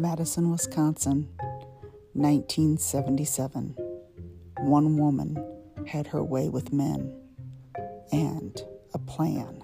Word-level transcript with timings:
Madison, 0.00 0.50
Wisconsin, 0.50 1.28
1977. 2.14 3.76
One 4.60 4.96
woman 4.96 5.36
had 5.86 6.06
her 6.06 6.24
way 6.24 6.48
with 6.48 6.72
men 6.72 7.14
and 8.10 8.62
a 8.94 8.98
plan. 8.98 9.62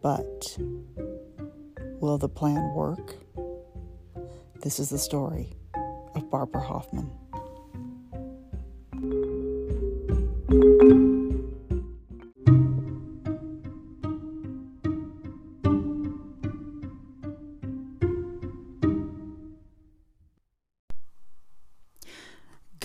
But 0.00 0.56
will 2.00 2.18
the 2.18 2.28
plan 2.28 2.72
work? 2.72 3.16
This 4.62 4.78
is 4.78 4.90
the 4.90 4.98
story 4.98 5.52
of 6.14 6.30
Barbara 6.30 6.62
Hoffman. 6.62 7.10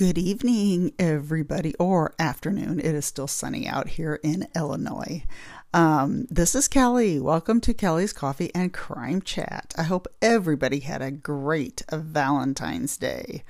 Good 0.02 0.18
evening, 0.18 0.94
everybody, 0.98 1.76
or 1.76 2.16
afternoon. 2.18 2.80
It 2.80 2.96
is 2.96 3.06
still 3.06 3.28
sunny 3.28 3.68
out 3.68 3.88
here 3.88 4.20
in 4.24 4.48
Illinois. 4.56 5.26
Um, 5.76 6.26
this 6.32 6.56
is 6.56 6.68
Kelli. 6.68 7.22
Welcome 7.22 7.62
to 7.62 7.74
Kelli's 7.76 8.12
Coffee 8.12 8.50
and 8.56 8.74
Crime 8.74 9.22
Chat. 9.22 9.76
I 9.78 9.84
hope 9.84 10.08
everybody 10.20 10.80
had 10.80 11.04
a 11.04 11.12
great 11.12 11.84
Valentine's 11.92 12.98
Day. 12.98 13.44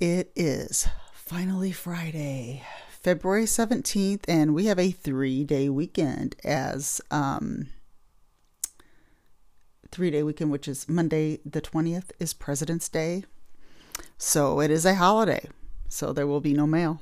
It 0.00 0.32
is 0.34 0.88
finally 1.12 1.72
Friday, 1.72 2.62
February 2.88 3.44
17th, 3.44 4.24
and 4.26 4.54
we 4.54 4.64
have 4.64 4.78
a 4.78 4.92
three 4.92 5.44
day 5.44 5.68
weekend 5.68 6.36
as 6.42 7.02
um, 7.10 7.66
three 9.90 10.10
day 10.10 10.22
weekend, 10.22 10.50
which 10.50 10.66
is 10.66 10.88
Monday 10.88 11.40
the 11.44 11.60
20th, 11.60 12.12
is 12.18 12.32
President's 12.32 12.88
Day. 12.88 13.24
So 14.18 14.60
it 14.60 14.70
is 14.70 14.84
a 14.84 14.96
holiday. 14.96 15.48
So 15.88 16.12
there 16.12 16.26
will 16.26 16.40
be 16.40 16.52
no 16.52 16.66
mail. 16.66 17.00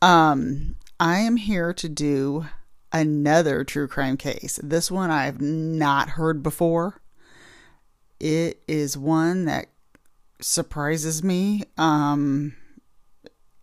Um, 0.00 0.76
I 0.98 1.18
am 1.18 1.36
here 1.36 1.72
to 1.74 1.88
do 1.88 2.46
another 2.92 3.64
true 3.64 3.88
crime 3.88 4.16
case. 4.16 4.58
This 4.62 4.90
one 4.90 5.10
I've 5.10 5.40
not 5.40 6.10
heard 6.10 6.42
before. 6.42 7.02
It 8.18 8.62
is 8.66 8.96
one 8.96 9.44
that 9.46 9.66
surprises 10.40 11.22
me, 11.22 11.64
um, 11.76 12.54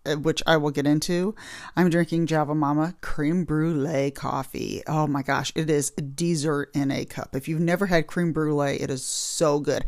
which 0.06 0.44
I 0.46 0.58
will 0.58 0.72
get 0.72 0.86
into. 0.86 1.34
I'm 1.76 1.90
drinking 1.90 2.28
Java 2.28 2.54
Momma 2.54 2.96
cream 3.02 3.46
brulee 3.46 4.12
coffee. 4.12 4.84
Oh 4.86 5.08
my 5.08 5.24
gosh, 5.24 5.52
it 5.56 5.70
is 5.70 5.92
dessert 5.92 6.70
in 6.76 6.92
a 6.92 7.06
cup. 7.06 7.36
If 7.36 7.48
you've 7.48 7.62
never 7.62 7.88
had 7.88 8.06
cream 8.06 8.34
brulee, 8.34 8.82
it 8.82 8.92
is 8.92 9.04
so 9.04 9.60
good. 9.60 9.86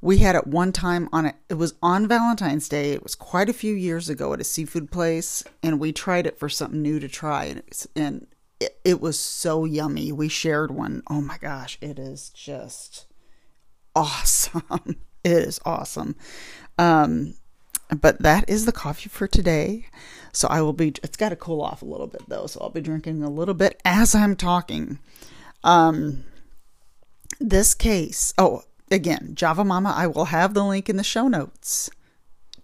We 0.00 0.18
had 0.18 0.36
it 0.36 0.46
one 0.46 0.72
time 0.72 1.08
on 1.12 1.26
it. 1.26 1.34
It 1.48 1.54
was 1.54 1.74
on 1.82 2.06
Valentine's 2.06 2.68
Day. 2.68 2.92
It 2.92 3.02
was 3.02 3.14
quite 3.14 3.48
a 3.48 3.54
few 3.54 3.74
years 3.74 4.08
ago 4.08 4.32
at 4.32 4.40
a 4.40 4.44
seafood 4.44 4.90
place, 4.90 5.42
and 5.62 5.80
we 5.80 5.92
tried 5.92 6.26
it 6.26 6.38
for 6.38 6.48
something 6.48 6.80
new 6.80 7.00
to 7.00 7.08
try, 7.08 7.44
and 7.46 7.58
it, 7.58 7.86
and 7.96 8.26
it, 8.60 8.78
it 8.84 9.00
was 9.00 9.18
so 9.18 9.64
yummy. 9.64 10.12
We 10.12 10.28
shared 10.28 10.70
one. 10.70 11.02
Oh 11.10 11.20
my 11.20 11.38
gosh, 11.38 11.78
it 11.80 11.98
is 11.98 12.30
just 12.30 13.06
awesome. 13.94 14.62
it 15.24 15.32
is 15.32 15.60
awesome. 15.64 16.14
Um, 16.78 17.34
but 18.00 18.22
that 18.22 18.48
is 18.48 18.66
the 18.66 18.72
coffee 18.72 19.08
for 19.08 19.26
today. 19.26 19.86
So 20.32 20.46
I 20.48 20.62
will 20.62 20.72
be. 20.72 20.94
It's 21.02 21.16
got 21.16 21.30
to 21.30 21.36
cool 21.36 21.60
off 21.60 21.82
a 21.82 21.86
little 21.86 22.06
bit 22.06 22.22
though, 22.28 22.46
so 22.46 22.60
I'll 22.60 22.70
be 22.70 22.80
drinking 22.80 23.24
a 23.24 23.30
little 23.30 23.54
bit 23.54 23.80
as 23.84 24.14
I'm 24.14 24.36
talking. 24.36 25.00
Um, 25.64 26.24
this 27.40 27.74
case. 27.74 28.32
Oh, 28.38 28.62
Again, 28.90 29.32
Java 29.34 29.64
Momma, 29.64 29.92
I 29.94 30.06
will 30.06 30.26
have 30.26 30.54
the 30.54 30.64
link 30.64 30.88
in 30.88 30.96
the 30.96 31.04
show 31.04 31.28
notes. 31.28 31.90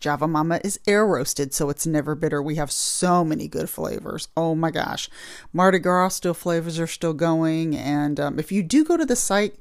Java 0.00 0.26
Momma 0.28 0.60
is 0.62 0.78
air 0.86 1.06
roasted, 1.06 1.54
so 1.54 1.70
it's 1.70 1.86
never 1.86 2.14
bitter. 2.14 2.42
We 2.42 2.56
have 2.56 2.70
so 2.70 3.24
many 3.24 3.48
good 3.48 3.70
flavors. 3.70 4.28
Oh 4.36 4.54
my 4.54 4.70
gosh. 4.70 5.08
Mardi 5.52 5.78
Gras 5.78 6.10
still 6.10 6.34
flavors 6.34 6.78
are 6.78 6.86
still 6.86 7.14
going. 7.14 7.76
And 7.76 8.20
um, 8.20 8.38
if 8.38 8.52
you 8.52 8.62
do 8.62 8.84
go 8.84 8.96
to 8.96 9.06
the 9.06 9.16
site 9.16 9.54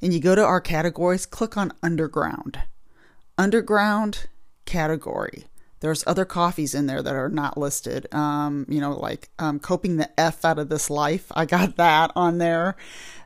and 0.00 0.12
you 0.12 0.20
go 0.20 0.34
to 0.34 0.44
our 0.44 0.60
categories, 0.60 1.26
click 1.26 1.56
on 1.56 1.72
Underground. 1.82 2.60
Underground 3.36 4.28
category. 4.66 5.46
There's 5.80 6.04
other 6.06 6.24
coffees 6.24 6.74
in 6.74 6.86
there 6.86 7.02
that 7.02 7.14
are 7.14 7.28
not 7.28 7.58
listed. 7.58 8.12
Um, 8.12 8.66
you 8.68 8.80
know, 8.80 8.92
like 8.92 9.30
um, 9.38 9.58
Coping 9.58 9.96
the 9.96 10.10
F 10.18 10.44
Out 10.44 10.58
of 10.58 10.68
This 10.68 10.90
Life. 10.90 11.30
I 11.34 11.44
got 11.44 11.76
that 11.76 12.12
on 12.14 12.38
there. 12.38 12.76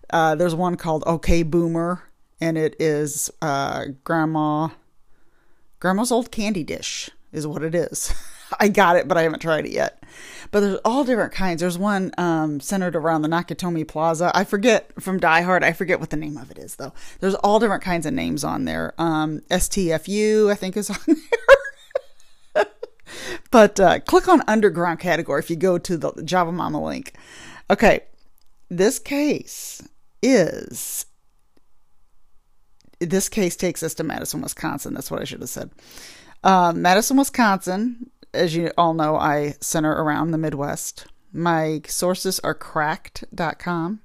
Uh, 0.09 0.35
there's 0.35 0.55
one 0.55 0.77
called 0.77 1.05
Okay 1.05 1.43
Boomer 1.43 2.03
and 2.43 2.59
it 2.59 2.75
is 2.81 3.31
uh, 3.41 3.85
grandma 4.03 4.69
grandma's 5.79 6.11
old 6.11 6.33
candy 6.33 6.65
dish 6.65 7.09
is 7.33 7.47
what 7.47 7.63
it 7.63 7.75
is. 7.75 8.13
I 8.61 8.69
got 8.69 8.97
it, 8.97 9.07
but 9.09 9.17
I 9.17 9.23
haven't 9.23 9.41
tried 9.41 9.65
it 9.65 9.71
yet. 9.71 10.03
But 10.51 10.61
there's 10.61 10.81
all 10.85 11.05
different 11.05 11.33
kinds. 11.33 11.61
There's 11.61 11.79
one 11.79 12.11
um, 12.19 12.61
centered 12.61 12.97
around 12.97 13.23
the 13.23 13.29
Nakatomi 13.29 13.87
Plaza. 13.87 14.31
I 14.35 14.45
forget 14.45 14.91
from 15.01 15.19
Die 15.19 15.41
Hard. 15.41 15.65
I 15.65 15.73
forget 15.73 16.01
what 16.01 16.11
the 16.11 16.17
name 16.17 16.37
of 16.37 16.51
it 16.51 16.59
is 16.59 16.77
though. 16.77 16.93
There's 17.21 17.37
all 17.37 17.61
different 17.61 17.85
kinds 17.85 18.07
of 18.07 18.13
names 18.13 18.43
on 18.43 18.65
there. 18.65 18.93
Um, 18.99 19.41
STFU, 19.49 20.51
I 20.51 20.57
think, 20.57 20.77
is 20.77 20.91
on 20.91 20.99
there. 21.07 22.67
but 23.53 23.79
uh, 23.79 24.01
click 24.01 24.27
on 24.29 24.43
underground 24.49 24.99
category 24.99 25.39
if 25.39 25.49
you 25.49 25.57
go 25.57 25.79
to 25.79 25.97
the 25.97 26.13
Java 26.25 26.51
Momma 26.51 26.85
link. 26.85 27.15
Okay, 27.71 28.01
this 28.69 28.99
case 28.99 29.89
is 30.21 31.07
this 33.05 33.29
case 33.29 33.57
takes 33.57 33.83
us 33.83 33.95
to 33.95 34.05
Madison, 34.05 34.41
Wisconsin. 34.41 34.95
That's 34.95 35.11
what 35.11 35.21
I 35.21 35.25
should 35.25 35.41
have 35.41 35.51
said. 35.51 35.71
Uh, 36.45 36.73
Madison, 36.75 37.17
Wisconsin, 37.17 38.11
as 38.35 38.55
you 38.55 38.71
all 38.77 38.93
know, 38.95 39.17
I 39.17 39.55
center 39.61 39.93
around 39.93 40.31
the 40.31 40.39
Midwest. 40.39 41.07
My 41.33 41.81
sources 41.87 42.39
are 42.41 42.55
cracked.com 42.55 44.01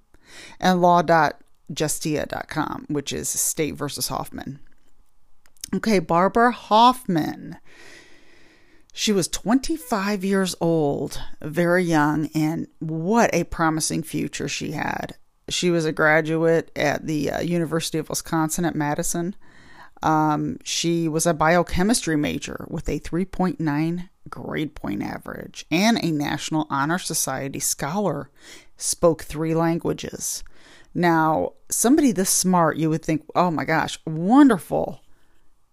and 0.59 0.81
law.justia.com, 0.81 2.85
which 2.89 3.13
is 3.13 3.29
State 3.29 3.75
versus 3.75 4.09
Hoffman. 4.09 4.59
Okay, 5.75 5.99
Barbara 5.99 6.51
Hoffman. 6.51 7.57
She 8.93 9.11
was 9.11 9.27
25 9.27 10.23
years 10.23 10.55
old, 10.59 11.21
very 11.41 11.83
young, 11.83 12.29
and 12.33 12.67
what 12.79 13.29
a 13.33 13.43
promising 13.43 14.01
future 14.01 14.47
she 14.47 14.71
had. 14.71 15.17
She 15.49 15.69
was 15.71 15.85
a 15.85 15.91
graduate 15.91 16.71
at 16.75 17.07
the 17.07 17.31
uh, 17.31 17.39
University 17.41 17.97
of 17.97 18.09
Wisconsin 18.09 18.65
at 18.65 18.75
Madison. 18.75 19.35
Um, 20.03 20.59
she 20.63 21.07
was 21.07 21.25
a 21.25 21.33
biochemistry 21.33 22.17
major 22.17 22.65
with 22.69 22.87
a 22.89 22.99
3.9 22.99 24.09
grade 24.29 24.75
point 24.75 25.01
average 25.01 25.65
and 25.71 25.97
a 26.03 26.11
National 26.11 26.67
Honor 26.69 26.99
Society 26.99 27.59
scholar. 27.59 28.29
Spoke 28.75 29.23
three 29.23 29.55
languages. 29.55 30.43
Now, 30.93 31.53
somebody 31.69 32.11
this 32.11 32.29
smart, 32.29 32.77
you 32.77 32.89
would 32.89 33.03
think, 33.03 33.23
oh 33.35 33.51
my 33.51 33.65
gosh, 33.65 33.99
wonderful 34.05 35.01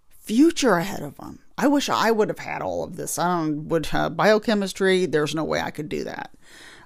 future 0.09 0.77
ahead 0.77 1.03
of 1.03 1.17
them. 1.17 1.41
I 1.57 1.67
wish 1.67 1.89
I 1.89 2.11
would 2.11 2.29
have 2.29 2.39
had 2.39 2.63
all 2.63 2.83
of 2.83 2.97
this. 2.97 3.19
I 3.19 3.39
don't 3.39 3.69
would 3.69 3.89
uh, 3.93 4.09
biochemistry. 4.11 5.07
There's 5.07 5.35
no 5.35 5.45
way 5.45 5.61
I 5.61 5.71
could 5.71 5.89
do 5.89 6.05
that. 6.05 6.35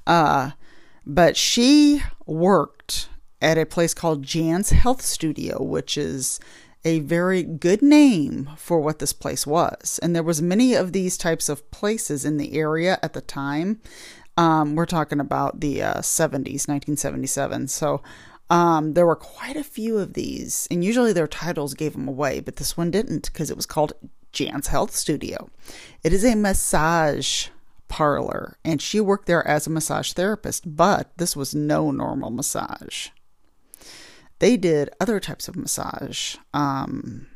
Uh, 0.07 0.51
but 1.09 1.37
she 1.37 2.03
worked 2.27 3.09
at 3.41 3.57
a 3.57 3.65
place 3.65 3.95
called 3.95 4.23
Jan's 4.23 4.71
Health 4.71 5.01
Studio, 5.01 5.63
which 5.63 5.97
is 5.97 6.39
a 6.85 7.01
very 7.01 7.43
good 7.43 7.83
name 7.83 8.51
for 8.57 8.79
what 8.81 8.99
this 8.99 9.15
place 9.15 9.47
was. 9.47 9.99
And 10.03 10.15
there 10.15 10.23
was 10.23 10.43
many 10.43 10.75
of 10.75 10.93
these 10.93 11.17
types 11.17 11.49
of 11.49 11.69
places 11.71 12.25
in 12.25 12.37
the 12.37 12.55
area 12.55 12.99
at 13.03 13.15
the 13.15 13.23
time. 13.23 13.81
Um, 14.37 14.77
we're 14.77 14.87
talking 14.87 15.19
about 15.19 15.61
the 15.61 15.83
uh, 15.83 15.95
70s, 15.95 16.69
1977. 16.69 17.69
So 17.69 18.03
um, 18.51 18.93
there 18.93 19.07
were 19.07 19.17
quite 19.17 19.57
a 19.57 19.65
few 19.65 19.99
of 19.99 20.13
these, 20.13 20.69
and 20.71 20.85
usually 20.85 21.13
their 21.13 21.27
titles 21.27 21.75
gave 21.75 21.95
them 21.95 22.07
away, 22.07 22.41
but 22.41 22.57
this 22.57 22.77
one 22.77 22.91
didn't 22.91 23.33
because 23.33 23.51
it 23.51 23.57
was 23.57 23.67
called 23.67 23.95
Jan's 24.33 24.69
Health 24.69 24.95
Studio. 24.95 25.51
It 26.05 26.13
is 26.13 26.25
a 26.25 26.37
massage 26.37 27.49
parlor 27.89 28.59
and 28.65 28.81
she 28.81 29.01
worked 29.01 29.27
there 29.27 29.47
as 29.47 29.67
a 29.67 29.71
massage 29.71 30.13
therapist, 30.13 30.77
but 30.77 31.11
this 31.17 31.35
was 31.35 31.55
no 31.55 31.91
normal 31.91 32.31
massage. 32.31 33.09
They 34.39 34.57
did 34.57 34.91
other 35.01 35.19
types 35.19 35.49
of 35.49 35.57
massage, 35.57 36.37
um, 36.55 37.27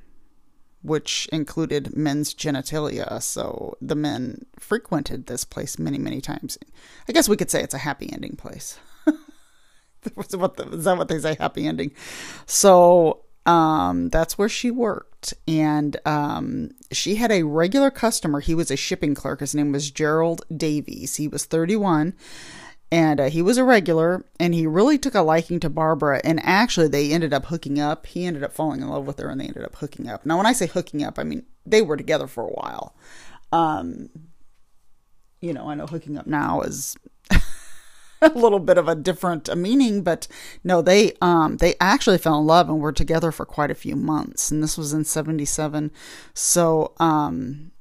which 0.83 1.29
included 1.33 1.97
men's 1.97 2.35
genitalia. 2.35 3.21
So 3.23 3.77
the 3.81 3.97
men 3.97 4.47
frequented 4.59 5.27
this 5.27 5.45
place 5.45 5.79
many, 5.79 5.99
many 5.99 6.21
times. 6.21 6.59
I 7.09 7.13
guess 7.13 7.29
we 7.29 7.37
could 7.37 7.51
say 7.51 7.63
it's 7.63 7.75
a 7.75 7.79
happy 7.79 8.09
ending 8.13 8.37
place. 8.37 8.79
is 9.07 10.27
that 10.29 10.97
what 10.97 11.09
they 11.09 11.19
say? 11.19 11.37
Happy 11.39 11.67
ending. 11.67 11.93
So 12.47 13.25
um, 13.47 14.09
that's 14.11 14.39
where 14.39 14.49
she 14.49 14.71
worked. 14.71 15.35
And 15.47 15.97
um, 16.05 16.71
she 16.91 17.17
had 17.17 17.31
a 17.33 17.45
regular 17.45 17.91
customer. 17.91 18.41
He 18.41 18.55
was 18.55 18.71
a 18.71 18.77
shipping 18.77 19.15
clerk. 19.15 19.41
His 19.41 19.55
name 19.55 19.73
was 19.73 19.91
Gerald 19.91 20.43
Davies. 20.55 21.17
He 21.17 21.29
was 21.29 21.45
31. 21.45 22.15
and 22.91 23.21
uh, 23.21 23.31
he 23.31 23.41
was 23.41 23.57
a 23.57 23.65
regular 23.65 24.25
and 24.39 24.53
he 24.55 24.67
really 24.67 24.99
took 24.99 25.15
a 25.15 25.23
liking 25.23 25.59
to 25.61 25.71
barbara 25.71 26.21
and 26.25 26.39
actually 26.45 26.89
they 26.89 27.11
ended 27.11 27.33
up 27.33 27.47
hooking 27.47 27.81
up 27.81 28.05
he 28.07 28.27
ended 28.27 28.45
up 28.45 28.53
falling 28.53 28.83
in 28.83 28.89
love 28.89 29.07
with 29.07 29.19
her 29.19 29.31
and 29.31 29.41
they 29.41 29.47
ended 29.47 29.65
up 29.65 29.77
hooking 29.77 30.09
up 30.09 30.27
now 30.27 30.37
when 30.37 30.45
i 30.47 30.53
say 30.53 30.67
hooking 30.67 31.03
up 31.03 31.19
i 31.19 31.25
mean 31.25 31.43
they 31.65 31.81
were 31.81 31.97
together 31.97 32.27
for 32.27 32.45
a 32.45 32.53
while 32.53 32.95
um 33.51 34.11
you 35.41 35.55
know 35.55 35.69
i 35.71 35.75
know 35.75 35.87
hooking 35.87 36.19
up 36.19 36.27
now 36.27 36.61
is 36.61 36.95
a 38.35 38.39
little 38.39 38.59
bit 38.59 38.79
of 38.79 38.89
a 38.89 38.95
different 38.95 39.55
meaning 39.57 40.03
but 40.03 40.27
no 40.65 40.81
they 40.81 41.13
um 41.21 41.57
they 41.59 41.75
actually 41.81 42.19
fell 42.19 42.39
in 42.39 42.47
love 42.47 42.69
and 42.69 42.81
were 42.81 42.93
together 42.93 43.33
for 43.33 43.45
quite 43.45 43.71
a 43.71 43.75
few 43.75 43.97
months 43.97 44.51
and 44.51 44.63
this 44.63 44.79
was 44.79 44.93
in 44.93 45.05
77 45.05 45.91
so 46.35 46.93
um 46.99 47.73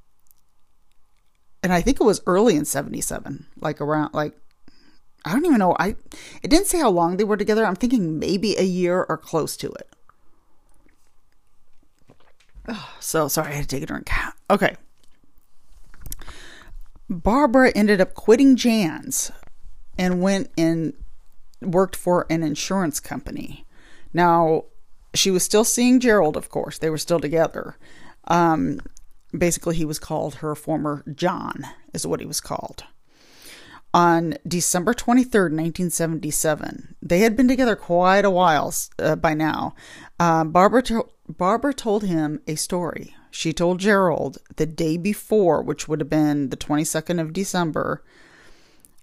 and 1.64 1.72
I 1.72 1.82
think 1.82 2.00
it 2.00 2.04
was 2.04 2.22
early 2.26 2.56
in 2.56 2.66
77, 2.66 3.46
like 3.60 3.82
around 3.82 4.14
like 4.14 4.36
I 5.24 5.34
don't 5.34 5.46
even 5.46 5.60
know. 5.60 5.76
I 5.80 5.96
it 6.42 6.50
didn't 6.50 6.68
say 6.68 6.80
how 6.80 6.90
long 6.90 7.18
they 7.18 7.24
were 7.24 7.38
together. 7.38 7.66
I'm 7.66 7.76
thinking 7.76 8.18
maybe 8.18 8.56
a 8.58 8.64
year 8.64 9.06
or 9.08 9.18
close 9.18 9.56
to 9.58 9.72
it. 9.72 9.90
Oh, 12.68 12.94
so 13.00 13.28
sorry, 13.28 13.52
I 13.52 13.56
had 13.56 13.70
to 13.70 13.76
take 13.76 13.84
a 13.84 13.88
drink. 13.88 14.10
Okay. 14.50 14.76
Barbara 17.10 17.72
ended 17.76 18.00
up 18.00 18.14
quitting 18.14 18.56
Jan's 18.56 19.32
and 20.02 20.22
went 20.22 20.50
and 20.58 20.94
worked 21.62 21.96
for 21.96 22.26
an 22.30 22.42
insurance 22.44 23.00
company. 23.00 23.66
Now, 24.14 24.66
she 25.14 25.30
was 25.30 25.44
still 25.44 25.64
seeing 25.64 26.00
Gerald, 26.00 26.36
of 26.36 26.50
course. 26.50 26.78
They 26.78 26.90
were 26.90 26.98
still 26.98 27.20
together. 27.20 27.78
Um, 28.28 28.80
basically, 29.38 29.76
he 29.76 29.86
was 29.86 30.00
called 30.00 30.36
her 30.36 30.56
former 30.56 31.04
John, 31.14 31.66
is 31.94 32.08
what 32.08 32.20
he 32.20 32.26
was 32.26 32.42
called 32.42 32.84
on 33.94 34.36
December 34.48 34.94
23rd, 34.94 35.52
1977. 35.52 36.96
They 37.02 37.20
had 37.20 37.36
been 37.36 37.48
together 37.48 37.76
quite 37.76 38.26
a 38.26 38.30
while 38.30 38.74
uh, 39.00 39.16
by 39.16 39.34
now. 39.34 39.76
Uh, 40.20 40.46
Barbara, 40.46 40.82
to- 40.84 41.10
Barbara 41.28 41.74
told 41.74 42.04
him 42.04 42.42
a 42.48 42.56
story. 42.56 43.16
She 43.32 43.54
told 43.54 43.80
Gerald 43.80 44.38
the 44.56 44.66
day 44.66 44.98
before, 44.98 45.62
which 45.62 45.88
would 45.88 46.00
have 46.00 46.10
been 46.10 46.50
the 46.50 46.58
22nd 46.58 47.20
of 47.20 47.34
December, 47.34 48.04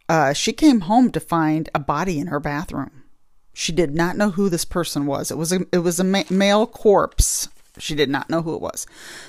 uh, 0.09 0.33
she 0.33 0.53
came 0.53 0.83
home 0.83 1.11
to 1.13 1.21
find 1.21 1.69
a 1.75 1.79
body 1.79 2.19
in 2.19 2.29
her 2.29 2.41
bathroom. 2.41 3.05
She 3.53 3.73
did 3.73 3.95
not 3.95 4.17
know 4.17 4.31
who 4.31 4.49
this 4.49 4.65
person 4.65 5.07
was. 5.07 5.31
It 5.31 5.37
was 5.37 5.53
a 5.53 5.67
it 5.73 5.79
was 5.79 5.99
a 5.99 6.05
ma- 6.05 6.23
male 6.31 6.67
corpse. 6.67 7.49
She 7.79 7.95
did 7.95 8.09
not 8.09 8.31
know 8.31 8.43
who 8.43 8.55
it 8.55 8.61
was. 8.61 8.87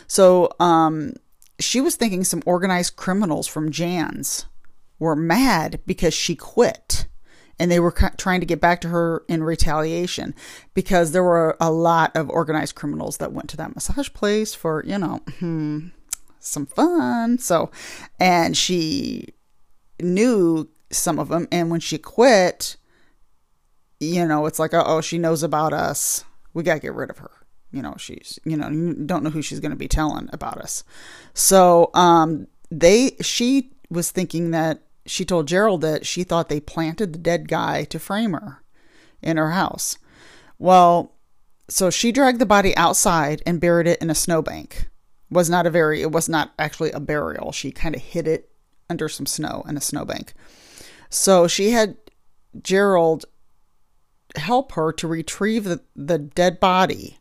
So 0.08 0.52
um, 0.60 1.14
she 1.60 1.82
was 1.82 1.96
thinking 1.96 2.24
some 2.24 2.44
organized 2.46 2.96
criminals 2.96 3.48
from 3.48 3.72
Jan's 3.72 4.46
were 5.00 5.16
mad 5.16 5.80
because 5.86 6.14
she 6.14 6.36
quit 6.36 7.08
and 7.60 7.70
they 7.70 7.80
were 7.80 7.92
trying 8.18 8.40
to 8.40 8.46
get 8.46 8.62
back 8.62 8.82
to 8.82 8.90
her 8.90 9.24
in 9.28 9.44
retaliation 9.44 10.34
because 10.74 11.12
there 11.12 11.24
were 11.24 11.58
a 11.60 11.72
lot 11.72 12.16
of 12.16 12.30
organized 12.30 12.76
criminals 12.76 13.18
that 13.18 13.34
went 13.34 13.50
to 13.50 13.58
that 13.58 13.76
massage 13.76 14.12
place 14.14 14.54
for, 14.54 14.84
you 14.86 14.98
know, 14.98 15.22
hmm, 15.40 15.88
some 16.40 16.66
fun. 16.66 17.38
So, 17.38 17.70
and 18.20 18.56
she 18.56 19.34
knew 20.02 20.70
some 20.92 21.20
of 21.20 21.30
them. 21.30 21.48
And 21.52 21.70
when 21.70 21.80
she 21.80 21.98
quit, 21.98 22.78
you 24.00 24.26
know, 24.26 24.46
it's 24.46 24.60
like, 24.60 24.72
oh, 24.74 25.02
she 25.02 25.18
knows 25.18 25.44
about 25.44 25.74
us. 25.74 26.24
We 26.54 26.64
got 26.64 26.76
to 26.76 26.80
get 26.80 26.94
rid 26.94 27.10
of 27.10 27.20
her. 27.20 27.32
You 27.72 27.84
know, 27.84 27.96
she's, 27.98 28.40
you 28.46 28.58
know, 28.58 28.70
you 28.70 28.94
don't 28.94 29.24
know 29.24 29.30
who 29.30 29.44
she's 29.44 29.60
going 29.60 29.72
to 29.72 29.78
be 29.78 29.88
telling 29.88 30.30
about 30.34 30.58
us. 30.58 30.84
So, 31.34 31.92
um, 31.94 32.48
they, 32.72 33.12
she 33.22 33.72
was 33.90 34.10
thinking 34.10 34.52
that 34.52 34.82
she 35.06 35.26
told 35.26 35.48
Gerald 35.48 35.82
that 35.82 36.06
she 36.06 36.24
thought 36.24 36.50
they 36.50 36.60
planted 36.60 37.14
the 37.14 37.20
dead 37.20 37.48
guy 37.48 37.84
to 37.86 38.00
frame 38.00 38.34
her 38.34 38.64
in 39.22 39.38
her 39.38 39.52
house. 39.52 39.98
Well, 40.58 41.14
so 41.68 41.90
she 41.90 42.12
dragged 42.12 42.40
the 42.40 42.46
body 42.46 42.76
outside 42.76 43.42
and 43.46 43.62
buried 43.62 43.88
it 43.88 44.02
in 44.02 44.10
a 44.10 44.16
snowbank. 44.16 44.88
Was 45.32 45.50
not 45.50 45.68
a 45.68 45.70
very 45.70 46.02
it 46.02 46.12
was 46.12 46.28
not 46.28 46.54
actually 46.58 46.92
a 46.92 47.00
burial. 47.00 47.52
She 47.52 47.72
kind 47.72 47.96
of 47.96 48.02
hid 48.02 48.28
it 48.28 48.49
under 48.90 49.10
some 49.10 49.26
snow 49.26 49.64
in 49.68 49.78
a 49.78 49.82
snowbank. 49.82 50.34
So 51.10 51.48
she 51.48 51.72
had 51.72 51.98
Gerald 52.62 53.26
help 54.36 54.74
her 54.74 54.92
to 54.94 55.08
retrieve 55.08 55.64
the, 55.64 55.82
the 55.96 56.18
dead 56.18 56.60
body. 56.60 57.20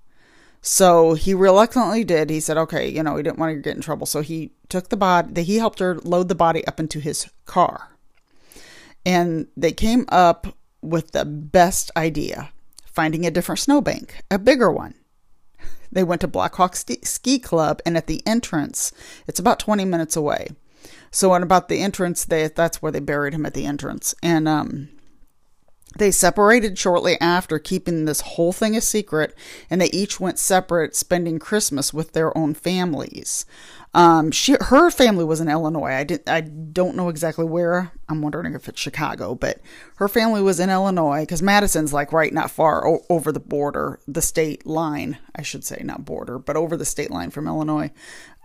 So 0.60 1.14
he 1.14 1.34
reluctantly 1.34 2.04
did. 2.04 2.30
He 2.30 2.40
said, 2.40 2.58
okay, 2.58 2.88
you 2.88 3.02
know, 3.02 3.16
he 3.16 3.22
didn't 3.22 3.38
want 3.38 3.54
to 3.54 3.60
get 3.60 3.76
in 3.76 3.82
trouble. 3.82 4.06
So 4.06 4.20
he 4.20 4.52
took 4.68 4.88
the 4.88 4.96
body, 4.96 5.42
he 5.42 5.56
helped 5.56 5.78
her 5.78 5.98
load 6.00 6.28
the 6.28 6.34
body 6.34 6.66
up 6.66 6.80
into 6.80 7.00
his 7.00 7.28
car. 7.46 7.96
And 9.06 9.46
they 9.56 9.72
came 9.72 10.04
up 10.08 10.48
with 10.82 11.12
the 11.12 11.24
best 11.24 11.90
idea 11.96 12.50
finding 12.84 13.24
a 13.24 13.30
different 13.30 13.60
snowbank, 13.60 14.22
a 14.30 14.38
bigger 14.38 14.70
one. 14.70 14.94
They 15.90 16.04
went 16.04 16.20
to 16.22 16.28
Blackhawk 16.28 16.76
Ski 16.76 17.38
Club, 17.38 17.80
and 17.86 17.96
at 17.96 18.08
the 18.08 18.22
entrance, 18.26 18.92
it's 19.26 19.38
about 19.38 19.58
20 19.58 19.84
minutes 19.84 20.16
away. 20.16 20.48
So, 21.10 21.34
at 21.34 21.42
about 21.42 21.68
the 21.68 21.80
entrance, 21.80 22.24
they 22.24 22.48
that's 22.48 22.82
where 22.82 22.92
they 22.92 23.00
buried 23.00 23.34
him 23.34 23.46
at 23.46 23.54
the 23.54 23.66
entrance. 23.66 24.14
And 24.22 24.48
um, 24.48 24.88
they 25.96 26.10
separated 26.10 26.78
shortly 26.78 27.18
after, 27.20 27.58
keeping 27.58 28.04
this 28.04 28.20
whole 28.20 28.52
thing 28.52 28.76
a 28.76 28.80
secret, 28.80 29.34
and 29.70 29.80
they 29.80 29.90
each 29.90 30.20
went 30.20 30.38
separate, 30.38 30.94
spending 30.94 31.38
Christmas 31.38 31.94
with 31.94 32.12
their 32.12 32.36
own 32.36 32.54
families. 32.54 33.46
Um, 33.94 34.30
she 34.30 34.54
her 34.60 34.90
family 34.90 35.24
was 35.24 35.40
in 35.40 35.48
Illinois. 35.48 35.92
I 35.92 36.04
did 36.04 36.28
I 36.28 36.42
don't 36.42 36.94
know 36.94 37.08
exactly 37.08 37.46
where. 37.46 37.90
I'm 38.08 38.20
wondering 38.20 38.54
if 38.54 38.68
it's 38.68 38.80
Chicago, 38.80 39.34
but 39.34 39.60
her 39.96 40.08
family 40.08 40.42
was 40.42 40.60
in 40.60 40.68
Illinois 40.68 41.22
because 41.22 41.42
Madison's 41.42 41.92
like 41.92 42.12
right 42.12 42.32
not 42.32 42.50
far 42.50 42.86
o- 42.86 43.04
over 43.08 43.32
the 43.32 43.40
border, 43.40 43.98
the 44.06 44.22
state 44.22 44.66
line, 44.66 45.18
I 45.34 45.42
should 45.42 45.64
say, 45.64 45.80
not 45.82 46.04
border, 46.04 46.38
but 46.38 46.56
over 46.56 46.76
the 46.76 46.84
state 46.84 47.10
line 47.10 47.30
from 47.30 47.46
Illinois. 47.46 47.90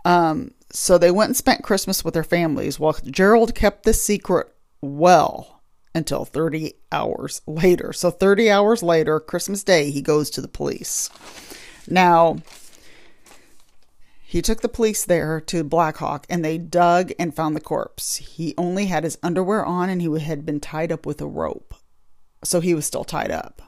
Um, 0.06 0.52
so 0.74 0.98
they 0.98 1.10
went 1.10 1.28
and 1.28 1.36
spent 1.36 1.62
Christmas 1.62 2.04
with 2.04 2.14
their 2.14 2.24
families 2.24 2.80
while 2.80 2.96
Gerald 3.04 3.54
kept 3.54 3.84
the 3.84 3.92
secret 3.92 4.52
well 4.80 5.62
until 5.94 6.24
30 6.24 6.74
hours 6.90 7.40
later. 7.46 7.92
So 7.92 8.10
30 8.10 8.50
hours 8.50 8.82
later, 8.82 9.20
Christmas 9.20 9.62
Day, 9.62 9.90
he 9.90 10.02
goes 10.02 10.30
to 10.30 10.40
the 10.40 10.48
police. 10.48 11.08
Now, 11.88 12.38
he 14.20 14.42
took 14.42 14.62
the 14.62 14.68
police 14.68 15.04
there 15.04 15.40
to 15.42 15.62
Blackhawk 15.62 16.26
and 16.28 16.44
they 16.44 16.58
dug 16.58 17.12
and 17.20 17.32
found 17.32 17.54
the 17.54 17.60
corpse. 17.60 18.16
He 18.16 18.52
only 18.58 18.86
had 18.86 19.04
his 19.04 19.16
underwear 19.22 19.64
on 19.64 19.88
and 19.88 20.02
he 20.02 20.20
had 20.20 20.44
been 20.44 20.58
tied 20.58 20.90
up 20.90 21.06
with 21.06 21.20
a 21.20 21.26
rope. 21.26 21.74
So 22.42 22.58
he 22.58 22.74
was 22.74 22.84
still 22.84 23.04
tied 23.04 23.30
up. 23.30 23.62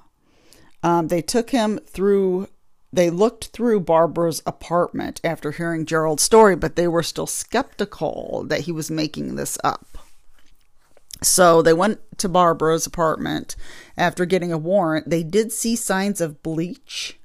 Um, 0.83 1.07
they 1.07 1.23
took 1.23 1.51
him 1.51 1.79
through, 1.87 2.49
they 2.97 3.11
looked 3.11 3.47
through 3.47 3.81
Barbara's 3.81 4.43
apartment 4.47 5.21
after 5.23 5.53
hearing 5.53 5.87
Gerald's 5.87 6.23
story, 6.23 6.57
but 6.57 6.77
they 6.77 6.89
were 6.89 7.03
still 7.03 7.27
skeptical 7.27 8.45
that 8.49 8.63
he 8.63 8.73
was 8.73 8.91
making 8.91 9.37
this 9.37 9.57
up. 9.63 9.99
So 11.23 11.63
they 11.63 11.73
went 11.73 12.01
to 12.19 12.29
Barbara's 12.29 12.87
apartment 12.87 13.57
after 13.97 14.27
getting 14.27 14.53
a 14.53 14.59
warrant. 14.59 15.09
They 15.09 15.23
did 15.23 15.53
see 15.53 15.77
signs 15.77 16.21
of 16.21 16.43
bleach, 16.43 17.19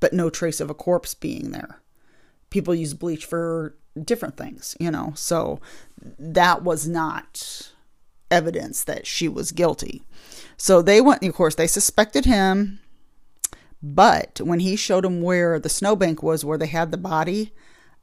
but 0.00 0.12
no 0.12 0.28
trace 0.28 0.60
of 0.60 0.68
a 0.68 0.74
corpse 0.74 1.14
being 1.14 1.52
there 1.52 1.78
people 2.52 2.74
use 2.74 2.94
bleach 2.94 3.24
for 3.24 3.74
different 4.00 4.36
things, 4.36 4.76
you 4.78 4.90
know. 4.90 5.12
So 5.16 5.58
that 6.18 6.62
was 6.62 6.86
not 6.86 7.72
evidence 8.30 8.84
that 8.84 9.06
she 9.06 9.26
was 9.26 9.50
guilty. 9.50 10.02
So 10.56 10.80
they 10.80 11.00
went, 11.00 11.24
of 11.24 11.34
course, 11.34 11.56
they 11.56 11.66
suspected 11.66 12.26
him. 12.26 12.78
But 13.82 14.40
when 14.40 14.60
he 14.60 14.76
showed 14.76 15.04
them 15.04 15.22
where 15.22 15.58
the 15.58 15.68
snowbank 15.68 16.22
was, 16.22 16.44
where 16.44 16.58
they 16.58 16.66
had 16.66 16.90
the 16.90 16.96
body 16.96 17.52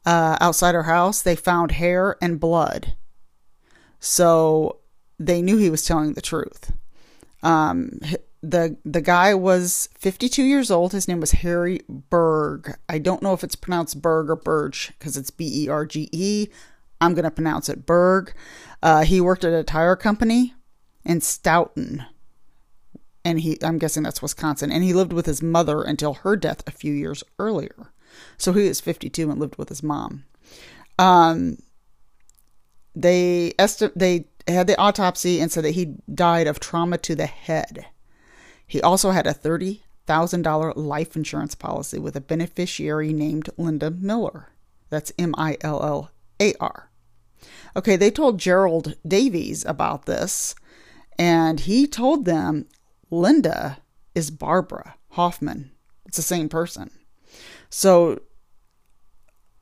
uh, 0.06 0.38
outside 0.42 0.76
her 0.76 0.84
house, 0.84 1.22
they 1.22 1.36
found 1.36 1.72
hair 1.72 2.18
and 2.22 2.40
blood. 2.40 2.96
So 4.00 4.80
they 5.18 5.42
knew 5.42 5.58
he 5.58 5.70
was 5.70 5.86
telling 5.86 6.14
the 6.14 6.22
truth. 6.22 6.72
Um, 7.44 8.00
the 8.42 8.78
the 8.86 9.02
guy 9.02 9.34
was 9.34 9.90
52 9.96 10.44
years 10.44 10.72
old. 10.72 10.92
His 10.92 11.08
name 11.08 11.20
was 11.20 11.32
Harry 11.32 11.82
Berg. 11.88 12.78
I 12.88 13.00
don't 13.00 13.22
know 13.22 13.34
if 13.34 13.44
it's 13.44 13.56
pronounced 13.56 14.02
Berg 14.02 14.30
or 14.30 14.36
Burge 14.36 14.94
because 14.98 15.18
it's 15.18 15.32
B 15.32 15.66
E 15.66 15.70
R 15.70 15.86
G 15.86 16.10
E. 16.12 16.48
I'm 17.02 17.14
gonna 17.14 17.32
pronounce 17.32 17.70
it 17.70 17.86
Berg. 17.86 18.34
Uh, 18.82 19.04
he 19.04 19.22
worked 19.22 19.44
at 19.44 19.54
a 19.54 19.64
tire 19.64 19.96
company 19.96 20.54
in 21.04 21.22
Stoughton, 21.22 22.06
and 23.26 23.40
he 23.42 23.58
I'm 23.64 23.78
guessing 23.78 24.04
that's 24.04 24.22
Wisconsin. 24.22 24.72
And 24.72 24.84
he 24.84 24.94
lived 24.94 25.14
with 25.14 25.26
his 25.26 25.42
mother 25.42 25.82
until 25.82 26.16
her 26.16 26.36
death 26.36 26.64
a 26.68 26.72
few 26.72 26.94
years 26.94 27.24
earlier. 27.38 27.92
So 28.38 28.54
he 28.54 28.68
was 28.68 28.82
52 28.82 29.30
and 29.30 29.40
lived 29.40 29.58
with 29.58 29.70
his 29.70 29.84
mom. 29.84 30.26
Um, 30.98 31.58
they 32.96 33.54
esti- 33.60 33.92
they 33.96 34.26
had 34.48 34.68
the 34.68 34.80
autopsy 34.80 35.40
and 35.40 35.52
said 35.52 35.64
that 35.64 35.76
he 35.76 35.96
died 36.14 36.48
of 36.48 36.60
trauma 36.60 36.98
to 37.00 37.16
the 37.16 37.28
head. 37.28 37.86
He 38.66 38.82
also 38.82 39.12
had 39.12 39.28
a 39.28 39.34
$30,000 39.34 40.74
life 40.76 41.16
insurance 41.16 41.56
policy 41.56 42.00
with 42.00 42.16
a 42.16 42.22
beneficiary 42.22 43.14
named 43.14 43.50
Linda 43.58 43.92
Miller. 43.92 44.50
That's 44.90 45.14
M 45.18 45.34
I 45.38 45.58
L 45.62 45.84
L 45.84 46.12
A 46.42 46.54
R. 46.60 46.90
Okay, 47.76 47.96
they 47.96 48.12
told 48.12 48.40
Gerald 48.40 48.96
Davies 49.08 49.64
about 49.66 50.06
this, 50.06 50.56
And 51.18 51.62
he 51.62 51.88
told 51.88 52.26
them 52.26 52.66
Linda 53.12 53.80
is 54.16 54.32
Barbara 54.32 54.96
Hoffman. 55.12 55.72
It's 56.06 56.18
the 56.18 56.24
same 56.24 56.50
person. 56.50 56.92
So 57.70 58.22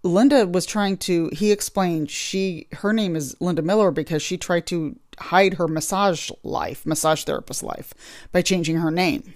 Linda 0.04 0.48
was 0.48 0.66
trying 0.66 0.98
to 0.98 1.30
he 1.34 1.52
explained 1.52 2.10
she 2.10 2.68
her 2.74 2.94
name 2.94 3.16
is 3.16 3.36
Linda 3.40 3.62
Miller 3.62 3.92
because 3.92 4.22
she 4.22 4.38
tried 4.38 4.68
to 4.68 4.98
hide 5.20 5.56
her 5.56 5.68
massage 5.68 6.30
life, 6.44 6.86
massage 6.86 7.24
therapist 7.24 7.64
life 7.64 7.94
by 8.32 8.42
changing 8.42 8.78
her 8.78 8.92
name. 8.92 9.34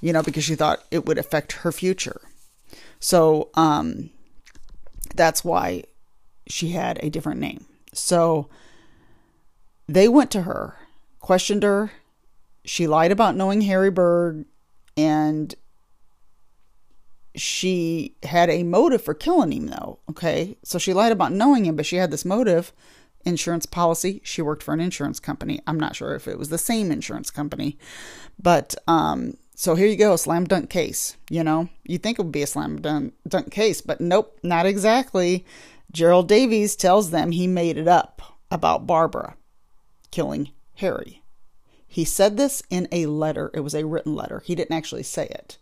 You 0.00 0.12
know, 0.12 0.22
because 0.22 0.44
she 0.44 0.54
thought 0.54 0.84
it 0.90 1.06
would 1.06 1.18
affect 1.18 1.52
her 1.52 1.72
future. 1.72 2.20
So 3.00 3.50
um 3.54 4.10
that's 5.14 5.44
why 5.44 5.84
she 6.46 6.70
had 6.70 7.02
a 7.02 7.10
different 7.10 7.40
name. 7.40 7.64
So 7.92 8.48
they 9.86 10.08
went 10.08 10.30
to 10.32 10.42
her, 10.42 10.76
questioned 11.20 11.62
her. 11.62 11.92
She 12.64 12.86
lied 12.86 13.12
about 13.12 13.36
knowing 13.36 13.62
Harry 13.62 13.90
Berg 13.90 14.44
and 14.96 15.54
she 17.34 18.16
had 18.24 18.50
a 18.50 18.64
motive 18.64 19.02
for 19.02 19.14
killing 19.14 19.52
him, 19.52 19.66
though. 19.68 20.00
Okay. 20.10 20.56
So 20.64 20.78
she 20.78 20.92
lied 20.92 21.12
about 21.12 21.32
knowing 21.32 21.64
him, 21.64 21.76
but 21.76 21.86
she 21.86 21.96
had 21.96 22.10
this 22.10 22.24
motive 22.24 22.72
insurance 23.24 23.66
policy. 23.66 24.20
She 24.24 24.42
worked 24.42 24.62
for 24.62 24.74
an 24.74 24.80
insurance 24.80 25.20
company. 25.20 25.60
I'm 25.66 25.78
not 25.78 25.96
sure 25.96 26.14
if 26.14 26.26
it 26.26 26.38
was 26.38 26.48
the 26.48 26.58
same 26.58 26.90
insurance 26.90 27.30
company, 27.30 27.78
but 28.40 28.74
um, 28.86 29.36
so 29.54 29.74
here 29.74 29.86
you 29.86 29.96
go, 29.96 30.16
slam 30.16 30.44
dunk 30.44 30.70
case. 30.70 31.16
You 31.30 31.44
know, 31.44 31.68
you 31.84 31.98
think 31.98 32.18
it 32.18 32.22
would 32.22 32.32
be 32.32 32.42
a 32.42 32.46
slam 32.46 32.80
dunk, 32.80 33.14
dunk 33.26 33.50
case, 33.50 33.80
but 33.80 34.00
nope, 34.00 34.38
not 34.42 34.66
exactly. 34.66 35.44
Gerald 35.92 36.28
Davies 36.28 36.76
tells 36.76 37.10
them 37.10 37.32
he 37.32 37.46
made 37.46 37.76
it 37.76 37.88
up 37.88 38.22
about 38.50 38.86
Barbara 38.86 39.36
killing 40.10 40.50
Harry. 40.76 41.22
He 41.88 42.04
said 42.04 42.36
this 42.36 42.62
in 42.70 42.86
a 42.92 43.06
letter. 43.06 43.50
It 43.54 43.60
was 43.60 43.74
a 43.74 43.86
written 43.86 44.14
letter. 44.14 44.42
He 44.44 44.54
didn't 44.54 44.76
actually 44.76 45.02
say 45.02 45.26
it. 45.26 45.56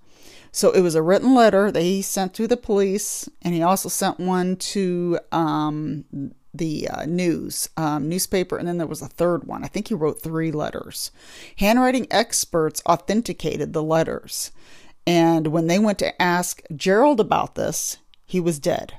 So 0.52 0.72
it 0.72 0.80
was 0.80 0.94
a 0.94 1.02
written 1.02 1.34
letter 1.34 1.70
that 1.70 1.82
he 1.82 2.02
sent 2.02 2.34
to 2.34 2.46
the 2.46 2.56
police, 2.56 3.28
and 3.42 3.54
he 3.54 3.62
also 3.62 3.88
sent 3.88 4.18
one 4.18 4.56
to 4.56 5.18
um, 5.30 6.04
the 6.52 6.88
uh, 6.88 7.04
news 7.04 7.68
um, 7.76 8.08
newspaper, 8.08 8.56
and 8.56 8.66
then 8.66 8.78
there 8.78 8.86
was 8.86 9.02
a 9.02 9.08
third 9.08 9.44
one. 9.44 9.64
I 9.64 9.68
think 9.68 9.88
he 9.88 9.94
wrote 9.94 10.20
three 10.20 10.50
letters. 10.50 11.10
Handwriting 11.58 12.06
experts 12.10 12.82
authenticated 12.86 13.72
the 13.72 13.82
letters, 13.82 14.50
and 15.06 15.48
when 15.48 15.66
they 15.66 15.78
went 15.78 15.98
to 16.00 16.20
ask 16.20 16.62
Gerald 16.74 17.20
about 17.20 17.54
this, 17.54 17.98
he 18.24 18.40
was 18.40 18.58
dead 18.58 18.94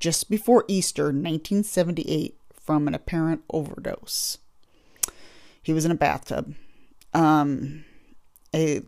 just 0.00 0.28
before 0.28 0.64
Easter 0.66 1.04
1978 1.04 2.36
from 2.52 2.88
an 2.88 2.94
apparent 2.94 3.42
overdose. 3.50 4.38
He 5.62 5.72
was 5.72 5.84
in 5.84 5.90
a 5.90 5.96
bathtub. 5.96 6.54
Um, 7.14 7.84
a 8.54 8.82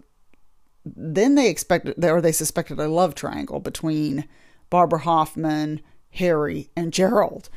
then 0.85 1.35
they 1.35 1.49
expected 1.49 2.05
or 2.05 2.21
they 2.21 2.33
suspected 2.33 2.79
a 2.79 2.89
love 2.89 3.15
triangle 3.15 3.61
between 3.61 4.29
Barbara 4.69 5.01
Hoffman, 5.01 5.81
Harry, 6.11 6.69
and 6.77 6.93
Gerald. 6.93 7.49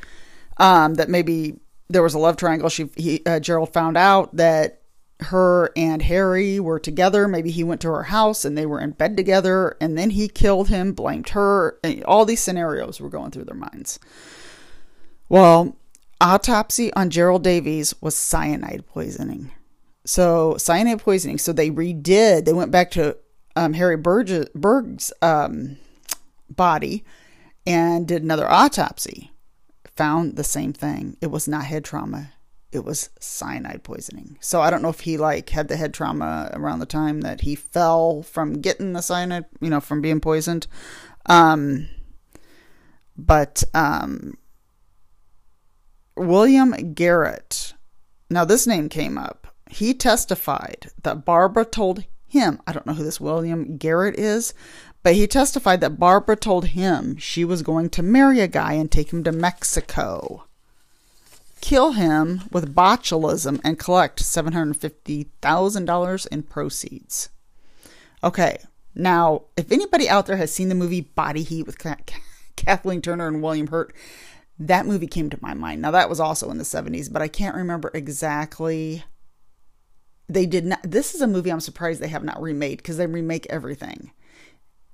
Um, 0.56 0.94
that 0.94 1.08
maybe 1.08 1.60
there 1.88 2.02
was 2.02 2.14
a 2.14 2.18
love 2.18 2.36
triangle. 2.36 2.68
She 2.68 2.90
he, 2.96 3.22
uh, 3.26 3.40
Gerald 3.40 3.72
found 3.72 3.96
out 3.96 4.34
that 4.36 4.82
her 5.20 5.72
and 5.76 6.02
Harry 6.02 6.60
were 6.60 6.78
together. 6.78 7.26
Maybe 7.26 7.50
he 7.50 7.64
went 7.64 7.80
to 7.82 7.88
her 7.88 8.04
house 8.04 8.44
and 8.44 8.56
they 8.56 8.66
were 8.66 8.80
in 8.80 8.92
bed 8.92 9.16
together, 9.16 9.76
and 9.80 9.98
then 9.98 10.10
he 10.10 10.28
killed 10.28 10.68
him, 10.68 10.92
blamed 10.92 11.30
her. 11.30 11.78
all 12.04 12.24
these 12.24 12.40
scenarios 12.40 13.00
were 13.00 13.08
going 13.08 13.30
through 13.30 13.44
their 13.44 13.54
minds. 13.54 13.98
Well, 15.28 15.76
autopsy 16.20 16.92
on 16.94 17.10
Gerald 17.10 17.44
Davies 17.44 17.94
was 18.00 18.16
cyanide 18.16 18.86
poisoning. 18.86 19.50
So 20.04 20.56
cyanide 20.56 21.00
poisoning. 21.00 21.38
So 21.38 21.52
they 21.52 21.70
redid. 21.70 22.44
They 22.44 22.52
went 22.52 22.70
back 22.70 22.90
to 22.92 23.16
um, 23.56 23.74
Harry 23.74 23.96
Berg's 23.96 25.12
um, 25.20 25.76
body 26.48 27.04
and 27.66 28.06
did 28.06 28.22
another 28.22 28.50
autopsy. 28.50 29.32
Found 29.96 30.36
the 30.36 30.44
same 30.44 30.72
thing. 30.72 31.16
It 31.20 31.26
was 31.26 31.48
not 31.48 31.64
head 31.64 31.84
trauma. 31.84 32.32
It 32.70 32.84
was 32.84 33.10
cyanide 33.18 33.82
poisoning. 33.82 34.38
So 34.40 34.60
I 34.60 34.70
don't 34.70 34.82
know 34.82 34.90
if 34.90 35.00
he 35.00 35.16
like 35.16 35.50
had 35.50 35.68
the 35.68 35.76
head 35.76 35.92
trauma 35.92 36.50
around 36.52 36.78
the 36.78 36.86
time 36.86 37.22
that 37.22 37.40
he 37.40 37.54
fell 37.54 38.22
from 38.22 38.60
getting 38.60 38.92
the 38.92 39.00
cyanide, 39.00 39.46
you 39.60 39.70
know, 39.70 39.80
from 39.80 40.00
being 40.00 40.20
poisoned. 40.20 40.66
Um, 41.26 41.88
but 43.16 43.64
um, 43.74 44.38
William 46.18 46.72
Garrott. 46.94 47.74
Now 48.30 48.44
this 48.44 48.66
name 48.66 48.88
came 48.88 49.16
up 49.16 49.48
he 49.70 49.94
testified 49.94 50.90
that 51.02 51.24
Barbara 51.24 51.64
told 51.64 52.04
him, 52.26 52.60
I 52.66 52.72
don't 52.72 52.84
know 52.86 52.94
who 52.94 53.04
this 53.04 53.20
William 53.20 53.78
Garrott 53.78 54.14
is, 54.14 54.52
but 55.02 55.14
he 55.14 55.28
testified 55.28 55.80
that 55.80 55.98
Barbara 55.98 56.36
told 56.36 56.66
him 56.66 57.16
she 57.16 57.42
was 57.44 57.62
going 57.62 57.88
to 57.90 58.02
marry 58.02 58.40
a 58.40 58.48
guy 58.48 58.72
and 58.74 58.90
take 58.90 59.12
him 59.12 59.22
to 59.24 59.32
Mexico, 59.32 60.44
kill 61.60 61.92
him 61.92 62.42
with 62.50 62.74
botulism, 62.74 63.60
and 63.64 63.78
collect 63.78 64.22
$750,000 64.22 66.26
in 66.28 66.42
proceeds. 66.42 67.28
Okay, 68.22 68.58
now, 68.94 69.42
if 69.56 69.70
anybody 69.70 70.08
out 70.08 70.26
there 70.26 70.36
has 70.36 70.52
seen 70.52 70.68
the 70.68 70.74
movie 70.74 71.02
Body 71.02 71.42
Heat 71.42 71.66
with 71.66 71.78
Kathleen 72.56 73.00
Turner 73.00 73.28
and 73.28 73.42
William 73.42 73.68
Hurt, 73.68 73.94
that 74.58 74.86
movie 74.86 75.06
came 75.06 75.30
to 75.30 75.38
my 75.40 75.54
mind. 75.54 75.80
Now, 75.80 75.92
that 75.92 76.08
was 76.08 76.20
also 76.20 76.50
in 76.50 76.58
the 76.58 76.64
70s, 76.64 77.12
but 77.12 77.22
I 77.22 77.28
can't 77.28 77.54
remember 77.54 77.90
exactly. 77.94 79.04
They 80.28 80.46
did 80.46 80.66
not 80.66 80.80
this 80.82 81.14
is 81.14 81.22
a 81.22 81.26
movie 81.26 81.50
i'm 81.50 81.58
surprised 81.58 82.02
they 82.02 82.08
have 82.08 82.22
not 82.22 82.42
remade 82.42 82.78
because 82.78 82.98
they 82.98 83.06
remake 83.06 83.46
everything. 83.48 84.10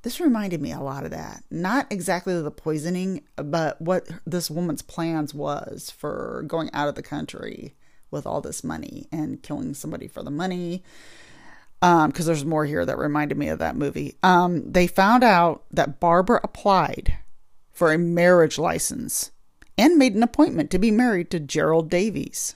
This 0.03 0.21
reminded 0.21 0.61
me 0.61 0.71
a 0.71 0.81
lot 0.81 1.05
of 1.05 1.11
that. 1.13 1.43
Not 1.51 1.91
exactly 1.91 2.41
the 2.41 2.51
poisoning 2.53 3.25
but 3.35 3.81
what 3.81 4.09
this 4.25 4.49
woman's 4.49 4.83
plans 4.83 5.35
was 5.35 5.91
for 5.91 6.45
going 6.47 6.71
out 6.73 6.89
of 6.89 6.95
the 6.95 7.03
country 7.03 7.75
with 8.13 8.27
all 8.27 8.41
this 8.41 8.63
money 8.63 9.09
and 9.11 9.43
killing 9.43 9.75
somebody 9.75 10.07
for 10.07 10.23
the 10.23 10.31
money. 10.31 10.85
Um 11.83 12.11
because 12.11 12.27
there's 12.27 12.45
more 12.45 12.65
here 12.65 12.87
that 12.87 12.97
reminded 12.97 13.37
me 13.37 13.49
of 13.49 13.59
that 13.59 13.75
movie. 13.75 14.17
Um 14.23 14.71
they 14.71 14.87
found 14.87 15.25
out 15.25 15.65
that 15.73 15.99
barbara 15.99 16.39
applied 16.45 17.19
for 17.73 17.93
a 17.93 17.99
marriage 17.99 18.57
license 18.57 19.33
and 19.77 19.97
made 19.97 20.15
an 20.15 20.23
appointment 20.23 20.71
to 20.71 20.79
be 20.79 20.91
married 20.91 21.31
to 21.31 21.41
gerald 21.41 21.91
davies 21.91 22.55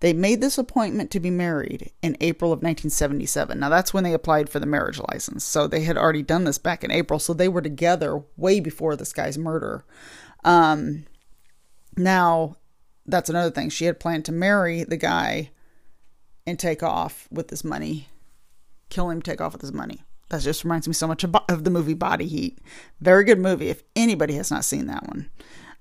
they 0.00 0.12
made 0.12 0.40
this 0.40 0.58
appointment 0.58 1.10
to 1.10 1.20
be 1.20 1.30
married 1.30 1.90
in 2.02 2.16
April 2.20 2.52
of 2.52 2.58
1977. 2.58 3.58
Now, 3.58 3.68
that's 3.68 3.92
when 3.92 4.04
they 4.04 4.12
applied 4.12 4.48
for 4.48 4.60
the 4.60 4.66
marriage 4.66 5.00
license. 5.10 5.42
So 5.42 5.66
they 5.66 5.80
had 5.80 5.96
already 5.96 6.22
done 6.22 6.44
this 6.44 6.58
back 6.58 6.84
in 6.84 6.92
April. 6.92 7.18
So 7.18 7.34
they 7.34 7.48
were 7.48 7.62
together 7.62 8.22
way 8.36 8.60
before 8.60 8.94
this 8.94 9.12
guy's 9.12 9.36
murder. 9.36 9.84
Um, 10.44 11.06
now, 11.96 12.56
that's 13.06 13.28
another 13.28 13.50
thing. 13.50 13.70
She 13.70 13.86
had 13.86 13.98
planned 13.98 14.24
to 14.26 14.32
marry 14.32 14.84
the 14.84 14.96
guy 14.96 15.50
and 16.46 16.58
take 16.58 16.82
off 16.82 17.26
with 17.30 17.50
his 17.50 17.64
money, 17.64 18.08
kill 18.90 19.10
him, 19.10 19.20
take 19.20 19.40
off 19.40 19.52
with 19.52 19.62
his 19.62 19.72
money. 19.72 20.04
That 20.28 20.42
just 20.42 20.62
reminds 20.62 20.86
me 20.86 20.94
so 20.94 21.08
much 21.08 21.24
of, 21.24 21.34
of 21.48 21.64
the 21.64 21.70
movie 21.70 21.94
Body 21.94 22.28
Heat. 22.28 22.58
Very 23.00 23.24
good 23.24 23.38
movie 23.40 23.68
if 23.68 23.82
anybody 23.96 24.34
has 24.34 24.50
not 24.50 24.64
seen 24.64 24.86
that 24.86 25.08
one. 25.08 25.28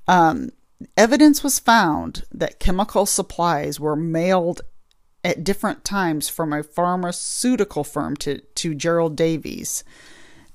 Um, 0.07 0.51
Evidence 0.95 1.43
was 1.43 1.59
found 1.59 2.23
that 2.31 2.59
chemical 2.59 3.05
supplies 3.05 3.79
were 3.79 3.95
mailed 3.95 4.61
at 5.23 5.43
different 5.43 5.83
times 5.83 6.29
from 6.29 6.53
a 6.53 6.63
pharmaceutical 6.63 7.83
firm 7.83 8.15
to, 8.17 8.39
to 8.39 8.75
Gerald 8.75 9.15
Davies, 9.15 9.83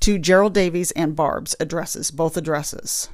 to 0.00 0.18
Gerald 0.18 0.54
Davies 0.54 0.92
and 0.92 1.16
Barb's 1.16 1.56
addresses, 1.58 2.10
both 2.10 2.36
addresses. 2.36 3.08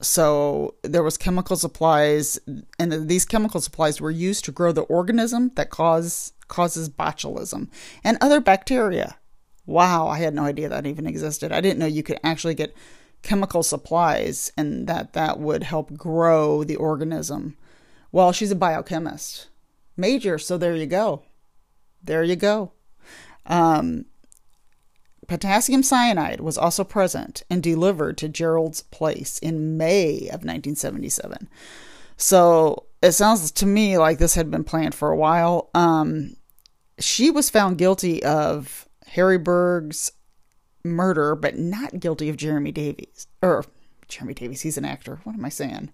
So 0.00 0.74
there 0.82 1.02
was 1.02 1.16
chemical 1.18 1.56
supplies, 1.56 2.38
and 2.78 3.08
these 3.08 3.24
chemical 3.24 3.60
supplies 3.60 4.00
were 4.00 4.10
used 4.10 4.44
to 4.46 4.52
grow 4.52 4.72
the 4.72 4.82
organism 4.82 5.52
that 5.56 5.70
cause 5.70 6.32
causes 6.48 6.90
botulism 6.90 7.68
and 8.02 8.18
other 8.20 8.40
bacteria. 8.40 9.16
Wow, 9.66 10.08
I 10.08 10.18
had 10.18 10.34
no 10.34 10.44
idea 10.44 10.68
that 10.68 10.86
even 10.86 11.06
existed. 11.06 11.52
I 11.52 11.62
didn't 11.62 11.78
know 11.78 11.86
you 11.86 12.02
could 12.02 12.20
actually 12.22 12.54
get 12.54 12.74
chemical 13.24 13.62
supplies 13.62 14.52
and 14.56 14.86
that 14.86 15.14
that 15.14 15.40
would 15.40 15.64
help 15.64 15.96
grow 15.96 16.62
the 16.62 16.76
organism. 16.76 17.56
Well, 18.12 18.30
she's 18.30 18.52
a 18.52 18.56
biochemist. 18.56 19.48
Major, 19.96 20.38
so 20.38 20.56
there 20.56 20.76
you 20.76 20.86
go. 20.86 21.22
There 22.02 22.22
you 22.22 22.36
go. 22.36 22.72
Um, 23.46 24.04
potassium 25.26 25.82
cyanide 25.82 26.40
was 26.40 26.58
also 26.58 26.84
present 26.84 27.42
and 27.48 27.62
delivered 27.62 28.18
to 28.18 28.28
Gerald's 28.28 28.82
place 28.82 29.38
in 29.38 29.76
May 29.76 30.28
of 30.28 30.44
1977. 30.44 31.48
So 32.16 32.84
it 33.02 33.12
sounds 33.12 33.50
to 33.50 33.66
me 33.66 33.98
like 33.98 34.18
this 34.18 34.34
had 34.34 34.50
been 34.50 34.64
planned 34.64 34.94
for 34.94 35.10
a 35.10 35.16
while. 35.16 35.70
Um, 35.74 36.36
she 36.98 37.30
was 37.30 37.50
found 37.50 37.78
guilty 37.78 38.22
of 38.22 38.88
Harry 39.08 39.38
Berg's 39.38 40.12
murder, 40.84 41.34
but 41.34 41.58
not 41.58 42.00
guilty 42.00 42.28
of 42.28 42.36
Jeremy 42.36 42.72
Davies. 42.72 43.26
Or 43.42 43.64
Jeremy 44.08 44.34
Davies, 44.34 44.62
he's 44.62 44.78
an 44.78 44.84
actor. 44.84 45.20
What 45.24 45.34
am 45.34 45.44
I 45.44 45.48
saying? 45.48 45.90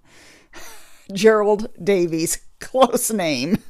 Gerald 1.13 1.69
Davies, 1.83 2.41
close 2.61 3.11
name. 3.11 3.59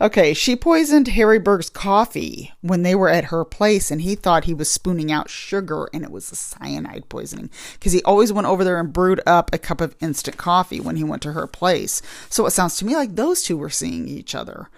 Okay, 0.00 0.34
she 0.34 0.56
poisoned 0.56 1.08
Harry 1.08 1.38
Berg's 1.38 1.70
coffee 1.70 2.52
when 2.62 2.82
they 2.82 2.96
were 2.96 3.08
at 3.08 3.26
her 3.26 3.44
place, 3.44 3.92
and 3.92 4.02
he 4.02 4.16
thought 4.16 4.44
he 4.44 4.52
was 4.52 4.70
spooning 4.70 5.12
out 5.12 5.30
sugar, 5.30 5.88
and 5.94 6.02
it 6.02 6.10
was 6.10 6.30
a 6.32 6.36
cyanide 6.36 7.08
poisoning 7.08 7.48
because 7.74 7.92
he 7.92 8.02
always 8.02 8.32
went 8.32 8.48
over 8.48 8.64
there 8.64 8.80
and 8.80 8.92
brewed 8.92 9.20
up 9.24 9.54
a 9.54 9.58
cup 9.58 9.80
of 9.80 9.94
instant 10.00 10.36
coffee 10.36 10.80
when 10.80 10.96
he 10.96 11.04
went 11.04 11.22
to 11.22 11.32
her 11.32 11.46
place. 11.46 12.02
So 12.28 12.44
it 12.44 12.50
sounds 12.50 12.76
to 12.78 12.84
me 12.84 12.96
like 12.96 13.14
those 13.14 13.42
two 13.42 13.56
were 13.56 13.70
seeing 13.70 14.08
each 14.08 14.34
other. 14.34 14.68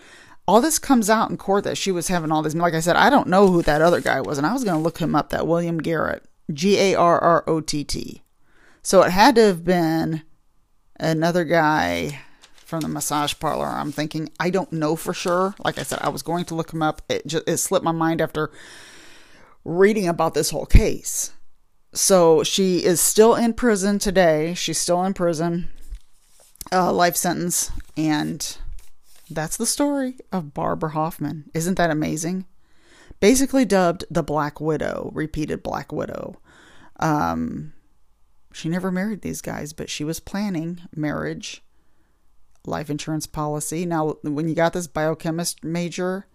All 0.46 0.60
this 0.60 0.78
comes 0.78 1.10
out 1.10 1.30
in 1.30 1.36
court 1.36 1.64
that 1.64 1.76
she 1.76 1.90
was 1.90 2.08
having 2.08 2.30
all 2.30 2.42
this. 2.42 2.54
Like 2.54 2.74
I 2.74 2.80
said, 2.80 2.96
I 2.96 3.10
don't 3.10 3.28
know 3.28 3.48
who 3.48 3.62
that 3.62 3.82
other 3.82 4.00
guy 4.00 4.20
was, 4.20 4.38
and 4.38 4.46
I 4.46 4.52
was 4.52 4.64
going 4.64 4.76
to 4.76 4.82
look 4.82 4.98
him 4.98 5.14
up. 5.14 5.30
That 5.30 5.46
William 5.46 5.80
Garrott, 5.80 6.20
G 6.52 6.78
A 6.78 6.94
R 6.94 7.18
R 7.18 7.44
O 7.46 7.60
T 7.60 7.82
T. 7.84 8.22
So 8.82 9.02
it 9.02 9.10
had 9.10 9.34
to 9.34 9.42
have 9.42 9.64
been 9.64 10.22
another 11.00 11.44
guy 11.44 12.20
from 12.54 12.80
the 12.80 12.88
massage 12.88 13.34
parlor. 13.38 13.66
I'm 13.66 13.92
thinking, 13.92 14.28
I 14.38 14.50
don't 14.50 14.72
know 14.72 14.96
for 14.96 15.14
sure. 15.14 15.54
Like 15.64 15.78
I 15.78 15.82
said, 15.82 16.00
I 16.02 16.08
was 16.08 16.22
going 16.22 16.44
to 16.46 16.54
look 16.54 16.72
him 16.72 16.82
up. 16.82 17.02
It 17.08 17.26
just 17.26 17.48
it 17.48 17.56
slipped 17.58 17.84
my 17.84 17.92
mind 17.92 18.20
after 18.20 18.50
reading 19.64 20.08
about 20.08 20.34
this 20.34 20.50
whole 20.50 20.66
case. 20.66 21.32
So 21.92 22.42
she 22.44 22.84
is 22.84 23.00
still 23.00 23.34
in 23.34 23.54
prison 23.54 23.98
today. 23.98 24.54
She's 24.54 24.78
still 24.78 25.02
in 25.04 25.14
prison, 25.14 25.70
uh, 26.70 26.92
life 26.92 27.16
sentence, 27.16 27.70
and 27.96 28.58
that's 29.30 29.56
the 29.56 29.66
story 29.66 30.16
of 30.32 30.54
Barbara 30.54 30.90
Hoffman. 30.90 31.50
Isn't 31.54 31.76
that 31.76 31.90
amazing? 31.90 32.46
Basically 33.20 33.64
dubbed 33.64 34.04
the 34.10 34.22
Black 34.22 34.60
Widow, 34.60 35.10
repeated 35.14 35.62
Black 35.62 35.92
Widow. 35.92 36.36
Um, 37.00 37.72
she 38.52 38.68
never 38.68 38.90
married 38.90 39.22
these 39.22 39.40
guys, 39.40 39.72
but 39.72 39.90
she 39.90 40.04
was 40.04 40.20
planning 40.20 40.80
marriage 40.94 41.62
life 42.64 42.90
insurance 42.90 43.26
policy. 43.26 43.86
Now, 43.86 44.16
when 44.22 44.48
you 44.48 44.54
got 44.54 44.72
this 44.72 44.86
biochemist 44.86 45.64
major 45.64 46.26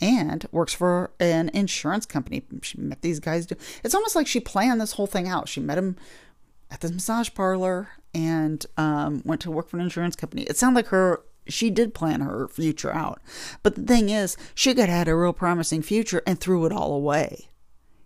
and 0.00 0.46
works 0.52 0.74
for 0.74 1.12
an 1.20 1.48
insurance 1.50 2.06
company, 2.06 2.42
she 2.62 2.78
met 2.78 3.02
these 3.02 3.20
guys. 3.20 3.46
It's 3.84 3.94
almost 3.94 4.16
like 4.16 4.26
she 4.26 4.40
planned 4.40 4.80
this 4.80 4.92
whole 4.92 5.06
thing 5.06 5.28
out. 5.28 5.48
She 5.48 5.60
met 5.60 5.78
him 5.78 5.96
at 6.70 6.80
the 6.80 6.90
massage 6.90 7.30
parlor 7.34 7.88
and 8.14 8.64
um, 8.76 9.22
went 9.24 9.40
to 9.42 9.50
work 9.50 9.68
for 9.68 9.76
an 9.76 9.82
insurance 9.82 10.16
company. 10.16 10.42
It 10.42 10.56
sounded 10.56 10.76
like 10.76 10.88
her 10.88 11.22
she 11.46 11.70
did 11.70 11.94
plan 11.94 12.20
her 12.20 12.48
future 12.48 12.92
out. 12.92 13.20
But 13.62 13.74
the 13.74 13.82
thing 13.82 14.08
is, 14.08 14.36
she 14.54 14.74
could 14.74 14.88
have 14.88 14.98
had 14.98 15.08
a 15.08 15.16
real 15.16 15.32
promising 15.32 15.82
future 15.82 16.22
and 16.26 16.38
threw 16.38 16.64
it 16.66 16.72
all 16.72 16.94
away. 16.94 17.48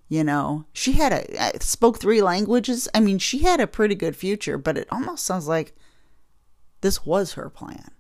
You 0.09 0.23
know, 0.23 0.66
she 0.73 0.93
had 0.93 1.12
a 1.12 1.43
uh, 1.43 1.59
spoke 1.61 1.99
three 1.99 2.23
languages. 2.23 2.88
I 2.95 3.00
mean, 3.00 3.19
she 3.19 3.38
had 3.38 3.59
a 3.59 3.66
pretty 3.66 3.97
good 3.97 4.14
future, 4.14 4.57
but 4.57 4.78
it 4.78 4.87
almost 4.90 5.25
sounds 5.25 5.49
like 5.49 5.75
this 6.81 7.05
was 7.05 7.33
her 7.33 7.50
plan. 7.50 7.90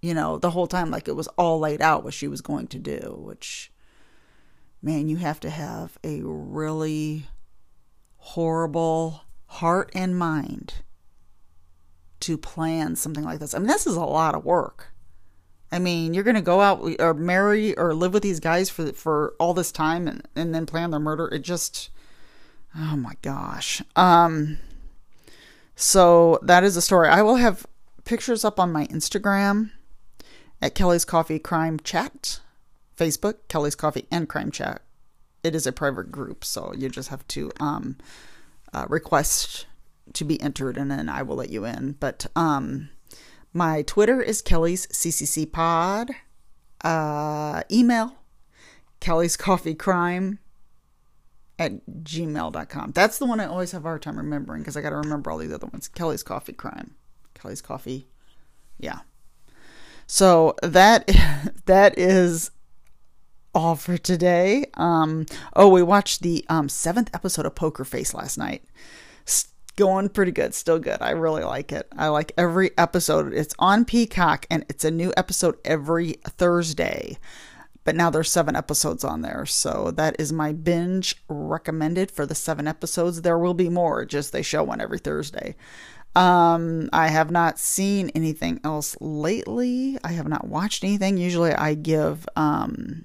You 0.00 0.14
know, 0.14 0.38
the 0.38 0.50
whole 0.50 0.68
time, 0.68 0.90
like 0.90 1.08
it 1.08 1.16
was 1.16 1.28
all 1.28 1.58
laid 1.58 1.82
out 1.82 2.04
what 2.04 2.14
she 2.14 2.28
was 2.28 2.40
going 2.40 2.68
to 2.68 2.78
do, 2.78 3.16
which, 3.18 3.72
man, 4.80 5.08
you 5.08 5.16
have 5.16 5.40
to 5.40 5.50
have 5.50 5.98
a 6.04 6.20
really 6.22 7.26
horrible 8.16 9.22
heart 9.46 9.90
and 9.94 10.16
mind 10.16 10.74
to 12.22 12.38
plan 12.38 12.96
something 12.96 13.24
like 13.24 13.38
this. 13.38 13.54
I 13.54 13.58
mean, 13.58 13.68
this 13.68 13.86
is 13.86 13.96
a 13.96 14.04
lot 14.04 14.34
of 14.34 14.44
work. 14.44 14.92
I 15.70 15.78
mean, 15.78 16.12
you're 16.12 16.24
going 16.24 16.36
to 16.36 16.42
go 16.42 16.60
out 16.60 16.82
or 17.00 17.14
marry 17.14 17.76
or 17.78 17.94
live 17.94 18.12
with 18.12 18.22
these 18.22 18.40
guys 18.40 18.68
for 18.68 18.92
for 18.92 19.34
all 19.38 19.54
this 19.54 19.72
time 19.72 20.06
and, 20.06 20.28
and 20.36 20.54
then 20.54 20.66
plan 20.66 20.90
their 20.90 21.00
murder. 21.00 21.28
It 21.28 21.40
just, 21.40 21.90
oh 22.76 22.96
my 22.96 23.14
gosh. 23.22 23.82
Um, 23.96 24.58
so 25.74 26.38
that 26.42 26.62
is 26.62 26.74
the 26.74 26.82
story. 26.82 27.08
I 27.08 27.22
will 27.22 27.36
have 27.36 27.66
pictures 28.04 28.44
up 28.44 28.60
on 28.60 28.70
my 28.70 28.86
Instagram 28.88 29.70
at 30.60 30.74
Kelli's 30.74 31.06
Coffee 31.06 31.38
Crime 31.38 31.80
Chat, 31.80 32.40
Facebook, 32.96 33.36
Kelli's 33.48 33.74
Coffee 33.74 34.06
and 34.10 34.28
Crime 34.28 34.50
Chat. 34.50 34.82
It 35.42 35.54
is 35.54 35.66
a 35.66 35.72
private 35.72 36.12
group, 36.12 36.44
so 36.44 36.74
you 36.76 36.88
just 36.88 37.08
have 37.08 37.26
to 37.28 37.50
um, 37.58 37.96
uh, 38.72 38.86
request 38.88 39.66
to 40.14 40.24
be 40.24 40.40
entered, 40.40 40.76
and 40.76 40.90
then 40.90 41.08
I 41.08 41.22
will 41.22 41.36
let 41.36 41.50
you 41.50 41.64
in. 41.64 41.96
But 42.00 42.26
um, 42.36 42.90
my 43.52 43.82
Twitter 43.82 44.20
is 44.20 44.42
Kelli's 44.42 44.86
CCC 44.88 45.50
Pod. 45.50 46.10
Uh, 46.82 47.62
email 47.70 48.16
Kelli's 49.00 49.36
Coffee 49.36 49.74
Crime 49.74 50.38
at 51.58 51.86
gmail.com. 51.86 52.92
That's 52.92 53.18
the 53.18 53.26
one 53.26 53.40
I 53.40 53.46
always 53.46 53.72
have 53.72 53.84
a 53.84 53.88
hard 53.88 54.02
time 54.02 54.16
remembering 54.16 54.62
because 54.62 54.76
I 54.76 54.80
got 54.80 54.90
to 54.90 54.96
remember 54.96 55.30
all 55.30 55.38
these 55.38 55.52
other 55.52 55.66
ones. 55.66 55.88
Kelli's 55.88 56.22
Coffee 56.22 56.52
Crime. 56.52 56.94
Kelli's 57.34 57.60
Coffee. 57.60 58.08
Yeah. 58.78 59.00
So 60.06 60.56
that 60.62 61.10
that 61.66 61.98
is 61.98 62.50
all 63.54 63.76
for 63.76 63.98
today. 63.98 64.66
Um, 64.74 65.26
oh, 65.54 65.68
we 65.68 65.82
watched 65.82 66.22
the 66.22 66.44
um, 66.48 66.68
seventh 66.68 67.10
episode 67.14 67.46
of 67.46 67.54
Poker 67.54 67.84
Face 67.84 68.14
last 68.14 68.38
night. 68.38 68.64
Going 69.76 70.08
pretty 70.08 70.32
good, 70.32 70.54
still 70.54 70.78
good. 70.78 70.98
I 71.00 71.10
really 71.10 71.44
like 71.44 71.72
it. 71.72 71.88
I 71.96 72.08
like 72.08 72.32
every 72.36 72.70
episode. 72.78 73.32
It's 73.32 73.54
on 73.58 73.84
Peacock 73.84 74.46
and 74.50 74.64
it's 74.68 74.84
a 74.84 74.90
new 74.90 75.12
episode 75.16 75.56
every 75.64 76.14
Thursday 76.26 77.18
but 77.84 77.96
now 77.96 78.10
there's 78.10 78.30
seven 78.30 78.56
episodes 78.56 79.04
on 79.04 79.22
there 79.22 79.46
so 79.46 79.90
that 79.96 80.16
is 80.18 80.32
my 80.32 80.52
binge 80.52 81.16
recommended 81.28 82.10
for 82.10 82.26
the 82.26 82.34
seven 82.34 82.68
episodes 82.68 83.22
there 83.22 83.38
will 83.38 83.54
be 83.54 83.68
more 83.68 84.04
just 84.04 84.32
they 84.32 84.42
show 84.42 84.62
one 84.62 84.80
every 84.80 84.98
thursday 84.98 85.54
um 86.14 86.88
i 86.92 87.08
have 87.08 87.30
not 87.30 87.58
seen 87.58 88.10
anything 88.10 88.60
else 88.64 88.96
lately 89.00 89.98
i 90.04 90.12
have 90.12 90.28
not 90.28 90.46
watched 90.46 90.84
anything 90.84 91.16
usually 91.16 91.52
i 91.52 91.74
give 91.74 92.26
um 92.36 93.04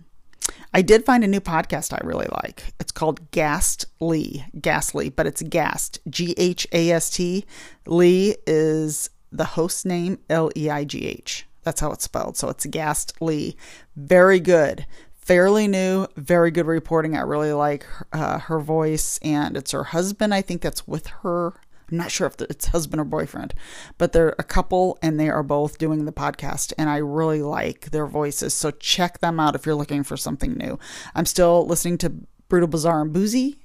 I 0.73 0.81
did 0.81 1.05
find 1.05 1.23
a 1.23 1.27
new 1.27 1.39
podcast 1.39 1.93
I 1.93 2.05
really 2.05 2.27
like. 2.43 2.73
It's 2.79 2.91
called 2.91 3.31
Ghastly. 3.31 4.45
Ghastly, 4.59 5.09
but 5.09 5.25
it's 5.25 5.41
Ghast. 5.41 5.99
G 6.09 6.33
H 6.37 6.67
A 6.71 6.91
S 6.91 7.09
T. 7.09 7.45
Lee 7.85 8.35
is 8.45 9.09
the 9.31 9.45
host 9.45 9.85
name, 9.85 10.19
L 10.29 10.51
E 10.55 10.69
I 10.69 10.83
G 10.83 11.05
H. 11.07 11.45
That's 11.63 11.81
how 11.81 11.91
it's 11.91 12.03
spelled. 12.03 12.37
So 12.37 12.49
it's 12.49 12.65
Ghastly. 12.65 13.57
Very 13.95 14.39
good. 14.39 14.85
Fairly 15.13 15.67
new, 15.67 16.07
very 16.15 16.51
good 16.51 16.67
reporting. 16.67 17.17
I 17.17 17.21
really 17.21 17.51
like 17.51 17.85
uh, 18.13 18.39
her 18.39 18.61
voice, 18.61 19.19
and 19.21 19.57
it's 19.57 19.71
her 19.71 19.83
husband, 19.83 20.33
I 20.33 20.41
think, 20.41 20.61
that's 20.61 20.87
with 20.87 21.07
her. 21.07 21.53
I'm 21.89 21.97
not 21.97 22.11
sure 22.11 22.27
if 22.27 22.39
it's 22.41 22.67
husband 22.67 22.99
or 22.99 23.05
boyfriend, 23.05 23.53
but 23.97 24.11
they're 24.11 24.35
a 24.37 24.43
couple 24.43 24.97
and 25.01 25.19
they 25.19 25.29
are 25.29 25.43
both 25.43 25.77
doing 25.77 26.05
the 26.05 26.11
podcast, 26.11 26.73
and 26.77 26.89
I 26.89 26.97
really 26.97 27.41
like 27.41 27.91
their 27.91 28.05
voices. 28.05 28.53
So 28.53 28.71
check 28.71 29.19
them 29.19 29.39
out 29.39 29.55
if 29.55 29.65
you're 29.65 29.75
looking 29.75 30.03
for 30.03 30.17
something 30.17 30.53
new. 30.53 30.77
I'm 31.15 31.25
still 31.25 31.65
listening 31.65 31.97
to 31.99 32.13
Brutal, 32.49 32.67
Bizarre, 32.67 33.01
and 33.01 33.13
Boozy, 33.13 33.59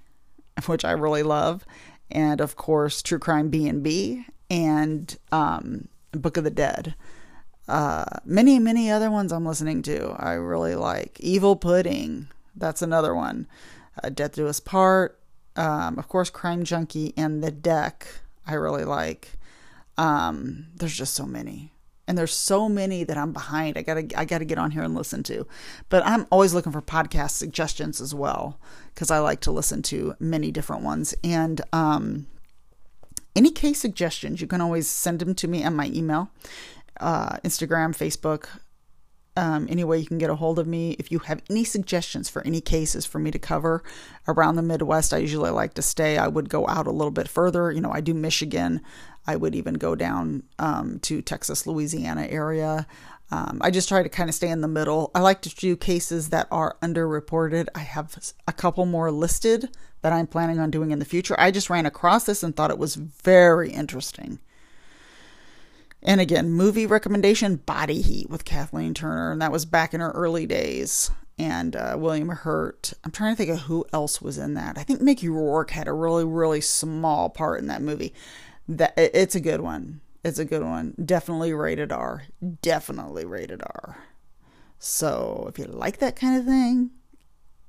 which 0.67 0.85
I 0.85 0.93
really 0.93 1.23
love, 1.23 1.65
and 2.11 2.41
of 2.41 2.57
course 2.57 3.03
True 3.03 3.19
Crime 3.19 3.49
B 3.49 3.67
and 3.67 3.83
B 3.83 4.25
and 4.51 5.17
um, 5.33 5.89
Book 6.13 6.37
of 6.37 6.45
the 6.45 6.51
Dead. 6.51 6.95
Uh, 7.69 8.05
many, 8.25 8.59
many 8.59 8.91
other 8.91 9.11
ones 9.11 9.33
I'm 9.33 9.47
listening 9.47 9.83
to. 9.83 10.15
I 10.19 10.33
really 10.35 10.75
like 10.75 11.19
Evil 11.21 11.57
Pudding. 11.57 12.29
That's 12.55 12.83
another 12.83 13.15
one. 13.15 13.47
Uh, 14.03 14.11
Death 14.11 14.35
Do 14.35 14.47
Us 14.47 14.61
Part. 14.61 15.19
Um, 15.57 15.99
of 15.99 16.09
course, 16.09 16.31
Crime 16.31 16.65
Junkie 16.65 17.13
and 17.17 17.43
The 17.43 17.51
Deck. 17.51 18.07
I 18.47 18.55
really 18.55 18.85
like. 18.85 19.33
Um, 19.99 20.67
there's 20.77 20.97
just 20.97 21.15
so 21.15 21.27
many, 21.27 21.73
and 22.09 22.17
there's 22.17 22.35
so 22.35 22.69
many 22.69 23.05
that 23.05 23.19
I'm 23.19 23.33
behind. 23.33 23.77
I 23.77 23.83
gotta, 23.83 24.09
I 24.17 24.25
gotta 24.25 24.45
get 24.45 24.59
on 24.59 24.71
here 24.71 24.83
and 24.83 24.95
listen 24.95 25.23
to. 25.25 25.47
But 25.89 26.05
I'm 26.07 26.27
always 26.31 26.55
looking 26.55 26.73
for 26.73 26.81
podcast 26.81 27.33
suggestions 27.33 28.01
as 28.01 28.15
well 28.15 28.59
because 28.95 29.11
I 29.11 29.19
like 29.19 29.41
to 29.43 29.53
listen 29.53 29.83
to 29.83 30.15
many 30.19 30.51
different 30.51 30.83
ones. 30.83 31.15
And 31.23 31.61
um, 31.73 32.27
any 33.37 33.51
case 33.51 33.81
suggestions, 33.81 34.41
you 34.41 34.47
can 34.47 34.61
always 34.61 34.89
send 34.89 35.19
them 35.21 35.35
to 35.37 35.49
me 35.49 35.65
on 35.65 35.77
my 35.77 35.87
email 35.87 36.31
uh, 37.01 37.37
Instagram, 37.45 37.97
Facebook, 37.97 38.47
um, 39.37 39.67
any 39.71 39.85
way 39.85 39.99
you 39.99 40.07
can 40.07 40.19
get 40.19 40.31
a 40.31 40.35
hold 40.35 40.59
of 40.59 40.67
me. 40.67 40.93
If 40.99 41.11
you 41.11 41.21
have 41.21 41.43
any 41.49 41.65
suggestions 41.65 42.29
for 42.29 42.47
any 42.47 42.61
cases 42.61 43.07
for 43.07 43.19
me 43.19 43.31
to 43.31 43.39
cover 43.39 43.83
around 44.29 44.57
the 44.57 44.63
Midwest, 44.63 45.15
I 45.15 45.19
usually 45.19 45.51
like 45.51 45.75
to 45.75 45.83
stay. 45.83 46.19
I 46.19 46.29
would 46.29 46.49
go 46.49 46.69
out 46.69 46.87
a 46.87 46.91
little 46.91 47.11
bit 47.11 47.29
further. 47.29 47.73
You 47.73 47.81
know, 47.81 47.93
I 47.93 48.01
do 48.01 48.15
Michigan. 48.15 48.83
I 49.27 49.37
would 49.37 49.55
even 49.55 49.75
go 49.75 49.95
down 49.95 50.43
um, 50.59 50.99
to 51.01 51.23
Texas, 51.23 51.67
Louisiana 51.67 52.27
area. 52.29 52.87
Um, 53.31 53.61
I 53.63 53.71
just 53.71 53.89
try 53.89 54.03
to 54.03 54.09
kind 54.11 54.29
of 54.29 54.35
stay 54.35 54.51
in 54.51 54.61
the 54.61 54.69
middle. 54.69 55.11
I 55.15 55.21
like 55.21 55.41
to 55.43 55.55
do 55.55 55.75
cases 55.75 56.29
that 56.29 56.49
are 56.51 56.77
underreported. 56.83 57.69
I 57.75 57.79
have 57.79 58.15
a 58.47 58.53
couple 58.53 58.85
more 58.85 59.11
listed 59.11 59.71
that 60.03 60.13
I'm 60.13 60.27
planning 60.27 60.59
on 60.59 60.71
doing 60.71 60.91
in 60.91 60.99
the 60.99 61.07
future. 61.07 61.35
I 61.39 61.51
just 61.51 61.71
ran 61.71 61.87
across 61.87 62.25
this 62.25 62.43
and 62.43 62.55
thought 62.55 62.71
it 62.71 62.79
was 62.79 62.97
very 62.97 63.71
interesting. 63.71 64.41
And 66.03 66.21
again, 66.21 66.51
movie 66.51 66.87
recommendation 66.87 67.57
Body 67.57 68.03
Heat 68.03 68.29
with 68.29 68.45
Kathleen 68.45 68.95
Turner, 68.95 69.31
and 69.31 69.41
that 69.41 69.53
was 69.53 69.65
back 69.65 69.95
in 69.95 70.01
her 70.01 70.11
early 70.11 70.47
days. 70.47 71.11
And 71.39 71.75
uh, 71.75 71.97
William 71.99 72.29
Hurt. 72.29 72.93
I'm 73.05 73.11
trying 73.11 73.33
to 73.33 73.37
think 73.37 73.51
of 73.51 73.63
who 73.63 73.85
else 73.93 74.21
was 74.21 74.37
in 74.39 74.55
that. 74.55 74.77
I 74.77 74.83
think 74.83 75.01
Mickey 75.01 75.29
Rourke 75.29 75.71
had 75.71 75.89
a 75.89 75.93
really, 75.93 76.25
really 76.25 76.61
small 76.61 77.31
part 77.31 77.61
in 77.61 77.69
that 77.69 77.83
movie. 77.83 78.13
That 78.69 78.95
it's 78.97 79.35
a 79.35 79.41
good 79.41 79.61
one. 79.61 80.01
It's 80.25 80.39
a 80.39 80.45
good 80.45 80.63
one. 80.63 80.95
Definitely 81.05 81.53
rated 81.53 81.91
R. 81.91 82.25
Definitely 82.61 83.25
rated 83.25 83.63
R. 83.63 83.99
So 84.79 85.47
if 85.49 85.59
you 85.59 85.65
like 85.65 85.99
that 85.99 86.17
kind 86.17 86.39
of 86.39 86.45
thing, 86.45 86.91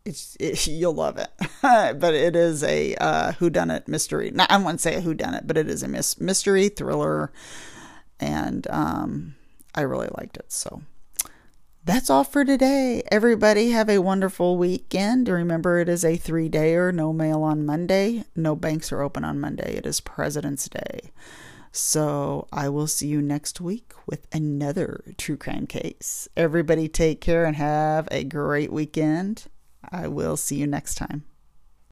it's 0.06 0.36
it, 0.40 0.68
you'll 0.68 0.94
love 0.94 1.18
it. 1.18 1.30
but 1.62 2.14
it 2.14 2.36
is 2.36 2.64
a 2.64 2.96
uh, 2.96 3.32
whodunit 3.34 3.88
mystery. 3.88 4.32
Not, 4.32 4.52
I 4.52 4.58
wouldn't 4.58 4.82
say 4.82 4.96
a 4.96 5.02
whodunit, 5.02 5.48
but 5.48 5.58
it 5.58 5.70
is 5.70 5.84
a 5.84 5.88
mis- 5.88 6.20
mystery 6.20 6.70
thriller, 6.70 7.32
and 8.24 8.68
um, 8.70 9.36
I 9.76 9.82
really 9.82 10.10
liked 10.18 10.38
it. 10.38 10.52
So 10.52 10.82
that's 11.84 12.10
all 12.10 12.24
for 12.24 12.46
today. 12.46 13.04
Everybody 13.12 13.72
have 13.72 13.90
a 13.90 14.02
wonderful 14.02 14.58
weekend. 14.58 15.28
Remember, 15.28 15.80
it 15.80 15.90
is 15.90 16.06
a 16.06 16.16
three 16.16 16.50
dayer, 16.50 16.94
no 16.94 17.12
mail 17.12 17.44
on 17.44 17.66
Monday. 17.66 18.24
No 18.36 18.56
banks 18.56 18.92
are 18.92 19.02
open 19.02 19.26
on 19.26 19.42
Monday. 19.42 19.76
It 19.76 19.86
is 19.86 20.00
President's 20.00 20.70
Day. 20.70 21.12
So 21.74 22.48
I 22.54 22.70
will 22.70 22.88
see 22.88 23.08
you 23.08 23.22
next 23.22 23.60
week 23.60 23.92
with 24.08 24.28
another 24.32 25.04
true 25.18 25.38
crime 25.38 25.68
case. 25.68 26.30
Everybody 26.38 26.88
take 26.88 27.20
care 27.20 27.46
and 27.46 27.56
have 27.58 28.08
a 28.12 28.24
great 28.24 28.72
weekend. 28.72 29.46
I 29.92 30.08
will 30.08 30.38
see 30.38 30.58
you 30.58 30.68
next 30.68 30.96
time. 30.96 31.26